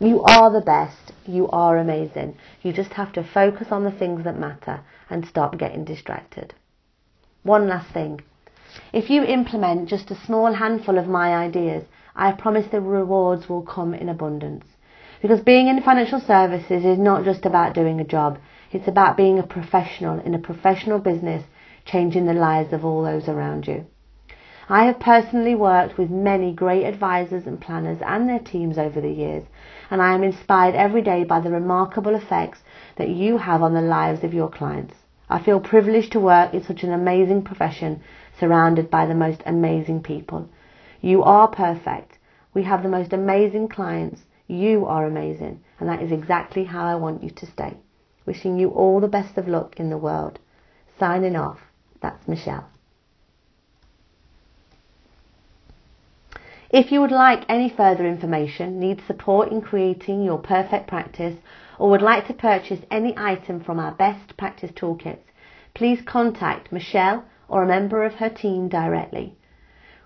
You 0.00 0.22
are 0.22 0.50
the 0.52 0.60
best. 0.60 1.12
You 1.26 1.48
are 1.48 1.76
amazing. 1.76 2.36
You 2.62 2.72
just 2.72 2.92
have 2.92 3.12
to 3.14 3.24
focus 3.24 3.68
on 3.72 3.84
the 3.84 3.90
things 3.90 4.24
that 4.24 4.38
matter 4.38 4.80
and 5.10 5.26
stop 5.26 5.58
getting 5.58 5.84
distracted. 5.84 6.54
One 7.42 7.68
last 7.68 7.90
thing. 7.90 8.20
If 8.92 9.10
you 9.10 9.24
implement 9.24 9.88
just 9.88 10.10
a 10.10 10.24
small 10.26 10.52
handful 10.52 10.98
of 10.98 11.08
my 11.08 11.34
ideas, 11.34 11.84
I 12.14 12.32
promise 12.32 12.66
the 12.68 12.80
rewards 12.80 13.48
will 13.48 13.62
come 13.62 13.92
in 13.94 14.08
abundance. 14.08 14.64
Because 15.20 15.40
being 15.40 15.66
in 15.66 15.82
financial 15.82 16.20
services 16.20 16.84
is 16.84 16.98
not 16.98 17.24
just 17.24 17.44
about 17.44 17.74
doing 17.74 18.00
a 18.00 18.04
job, 18.04 18.38
it's 18.70 18.86
about 18.86 19.16
being 19.16 19.38
a 19.38 19.46
professional 19.46 20.20
in 20.20 20.34
a 20.34 20.38
professional 20.38 20.98
business, 20.98 21.44
changing 21.84 22.26
the 22.26 22.34
lives 22.34 22.72
of 22.72 22.84
all 22.84 23.02
those 23.02 23.28
around 23.28 23.66
you. 23.66 23.86
I 24.70 24.84
have 24.84 25.00
personally 25.00 25.54
worked 25.54 25.96
with 25.96 26.10
many 26.10 26.52
great 26.52 26.84
advisors 26.84 27.46
and 27.46 27.58
planners 27.58 28.02
and 28.04 28.28
their 28.28 28.38
teams 28.38 28.76
over 28.76 29.00
the 29.00 29.10
years, 29.10 29.44
and 29.90 30.02
I 30.02 30.14
am 30.14 30.22
inspired 30.22 30.74
every 30.74 31.00
day 31.00 31.24
by 31.24 31.40
the 31.40 31.50
remarkable 31.50 32.14
effects 32.14 32.62
that 32.96 33.08
you 33.08 33.38
have 33.38 33.62
on 33.62 33.72
the 33.72 33.80
lives 33.80 34.24
of 34.24 34.34
your 34.34 34.50
clients. 34.50 34.94
I 35.30 35.38
feel 35.38 35.58
privileged 35.58 36.12
to 36.12 36.20
work 36.20 36.52
in 36.52 36.62
such 36.62 36.82
an 36.82 36.92
amazing 36.92 37.44
profession 37.44 38.02
surrounded 38.38 38.90
by 38.90 39.06
the 39.06 39.14
most 39.14 39.42
amazing 39.46 40.02
people. 40.02 40.50
You 41.00 41.22
are 41.22 41.48
perfect. 41.48 42.18
We 42.52 42.64
have 42.64 42.82
the 42.82 42.90
most 42.90 43.14
amazing 43.14 43.68
clients. 43.68 44.20
You 44.48 44.84
are 44.84 45.06
amazing, 45.06 45.60
and 45.80 45.88
that 45.88 46.02
is 46.02 46.12
exactly 46.12 46.64
how 46.64 46.84
I 46.84 46.96
want 46.96 47.22
you 47.22 47.30
to 47.30 47.46
stay. 47.46 47.78
Wishing 48.26 48.58
you 48.58 48.68
all 48.68 49.00
the 49.00 49.08
best 49.08 49.38
of 49.38 49.48
luck 49.48 49.80
in 49.80 49.88
the 49.88 49.96
world. 49.96 50.38
Signing 50.98 51.36
off. 51.36 51.60
That's 52.02 52.28
Michelle. 52.28 52.68
If 56.70 56.92
you 56.92 57.00
would 57.00 57.10
like 57.10 57.46
any 57.48 57.70
further 57.70 58.06
information, 58.06 58.78
need 58.78 59.00
support 59.06 59.50
in 59.50 59.62
creating 59.62 60.22
your 60.22 60.36
perfect 60.36 60.86
practice, 60.86 61.34
or 61.78 61.88
would 61.88 62.02
like 62.02 62.26
to 62.26 62.34
purchase 62.34 62.80
any 62.90 63.16
item 63.16 63.60
from 63.60 63.80
our 63.80 63.92
best 63.92 64.36
practice 64.36 64.70
toolkits, 64.72 65.24
please 65.72 66.02
contact 66.02 66.70
Michelle 66.70 67.24
or 67.48 67.62
a 67.62 67.66
member 67.66 68.04
of 68.04 68.16
her 68.16 68.28
team 68.28 68.68
directly. 68.68 69.34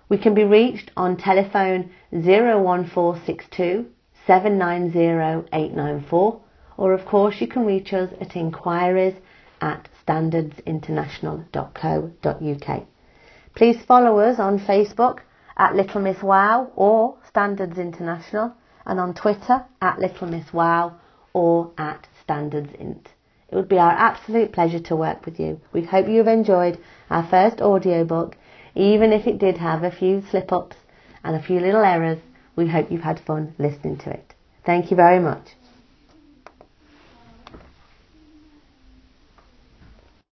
We 0.07 0.17
can 0.17 0.33
be 0.33 0.45
reached 0.45 0.89
on 0.95 1.17
telephone 1.17 1.89
01462 2.11 3.87
790 4.25 5.49
894, 5.51 6.39
or 6.77 6.93
of 6.93 7.05
course 7.05 7.41
you 7.41 7.47
can 7.47 7.65
reach 7.65 7.91
us 7.91 8.09
at 8.21 8.37
inquiries 8.37 9.15
at 9.59 9.89
standardsinternational.co.uk. 10.07 12.83
Please 13.53 13.83
follow 13.85 14.19
us 14.19 14.39
on 14.39 14.59
Facebook 14.59 15.19
at 15.57 15.75
Little 15.75 16.01
Miss 16.01 16.21
Wow 16.21 16.71
or 16.75 17.15
Standards 17.27 17.77
International 17.77 18.53
and 18.85 18.99
on 18.99 19.13
Twitter 19.13 19.65
at 19.81 19.99
Little 19.99 20.27
Miss 20.27 20.53
Wow 20.53 20.95
or 21.33 21.71
at 21.77 22.07
Standards 22.21 22.73
Int. 22.79 23.09
It 23.49 23.55
would 23.55 23.69
be 23.69 23.77
our 23.77 23.91
absolute 23.91 24.51
pleasure 24.51 24.79
to 24.79 24.95
work 24.95 25.25
with 25.25 25.39
you. 25.39 25.59
We 25.71 25.83
hope 25.83 26.07
you 26.07 26.17
have 26.17 26.27
enjoyed 26.27 26.79
our 27.09 27.23
first 27.23 27.61
audiobook, 27.61 28.35
even 28.73 29.13
if 29.13 29.27
it 29.27 29.37
did 29.37 29.57
have 29.57 29.83
a 29.83 29.91
few 29.91 30.23
slip 30.31 30.51
ups 30.51 30.77
and 31.23 31.35
a 31.35 31.41
few 31.41 31.59
little 31.59 31.83
errors. 31.83 32.19
We 32.55 32.67
hope 32.67 32.91
you've 32.91 33.01
had 33.01 33.19
fun 33.19 33.53
listening 33.59 33.97
to 33.99 34.09
it. 34.09 34.33
Thank 34.65 34.89
you 34.89 34.97
very 34.97 35.19
much. 35.19 35.49